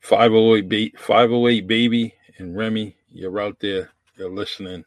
[0.00, 4.84] 508 508 baby and Remy, you're out there, you're listening.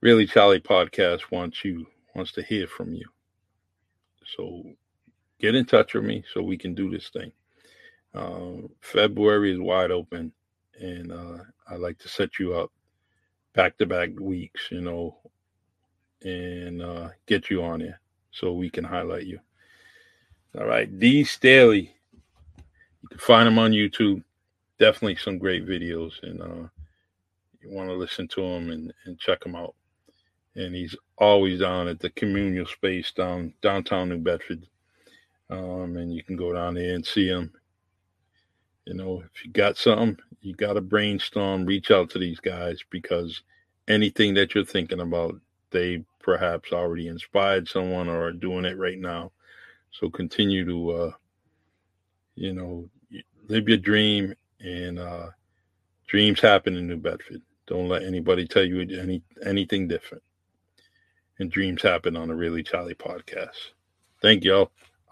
[0.00, 3.06] Really, Charlie Podcast wants you wants to hear from you.
[4.36, 4.64] So
[5.40, 7.32] get in touch with me so we can do this thing.
[8.14, 10.32] Uh, February is wide open,
[10.78, 11.38] and uh,
[11.68, 12.70] I like to set you up
[13.54, 15.16] back to back weeks, you know,
[16.22, 18.00] and uh, get you on there
[18.30, 19.38] so we can highlight you.
[20.58, 21.94] All right, D Staley.
[23.02, 24.22] You can find him on YouTube
[24.82, 26.68] definitely some great videos, and uh,
[27.60, 29.76] you want to listen to him and, and check him out.
[30.54, 34.66] And he's always down at the communal space down downtown New Bedford,
[35.50, 37.52] um, and you can go down there and see him.
[38.84, 42.80] You know, if you got something, you got to brainstorm, reach out to these guys
[42.90, 43.42] because
[43.88, 45.40] anything that you're thinking about,
[45.70, 49.30] they perhaps already inspired someone or are doing it right now.
[49.92, 51.10] So continue to, uh,
[52.34, 52.88] you know,
[53.48, 55.28] live your dream and uh,
[56.06, 57.42] dreams happen in New Bedford.
[57.66, 60.22] Don't let anybody tell you any anything different.
[61.38, 63.72] And dreams happen on the Really Charlie podcast.
[64.20, 64.70] Thank y'all.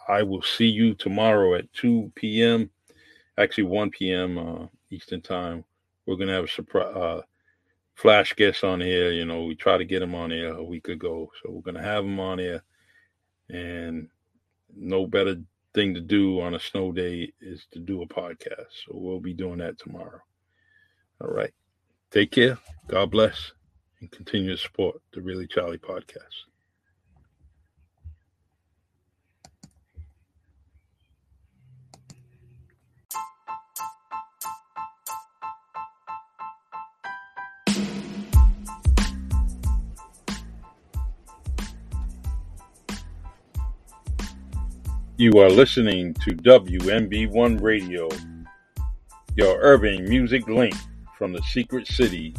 [0.08, 2.70] I will see you tomorrow at 2 p.m.
[3.38, 4.38] Actually, 1 p.m.
[4.38, 5.64] Uh, Eastern time.
[6.06, 7.22] We're gonna have a surprise uh,
[7.94, 9.12] flash guest on here.
[9.12, 11.82] You know, we tried to get him on here a week ago, so we're gonna
[11.82, 12.62] have him on here.
[13.48, 14.08] And
[14.76, 15.36] no better
[15.74, 18.70] thing to do on a snow day is to do a podcast.
[18.84, 20.20] So we'll be doing that tomorrow.
[21.20, 21.52] All right.
[22.10, 22.58] Take care.
[22.88, 23.52] God bless
[24.01, 26.46] and continue to support the Really Charlie podcast.
[45.18, 48.09] You are listening to WMB1 Radio,
[49.36, 50.74] your urban music link
[51.18, 52.34] from the secret city.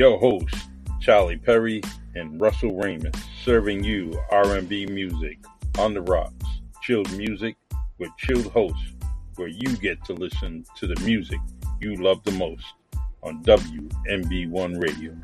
[0.00, 0.56] Your host,
[1.02, 1.82] Charlie Perry
[2.14, 5.36] and Russell Raymond, serving you R&B music
[5.78, 6.46] on the rocks,
[6.80, 7.54] chilled music
[7.98, 8.94] with chilled hosts,
[9.36, 11.38] where you get to listen to the music
[11.82, 12.64] you love the most
[13.22, 15.14] on WMB1 Radio.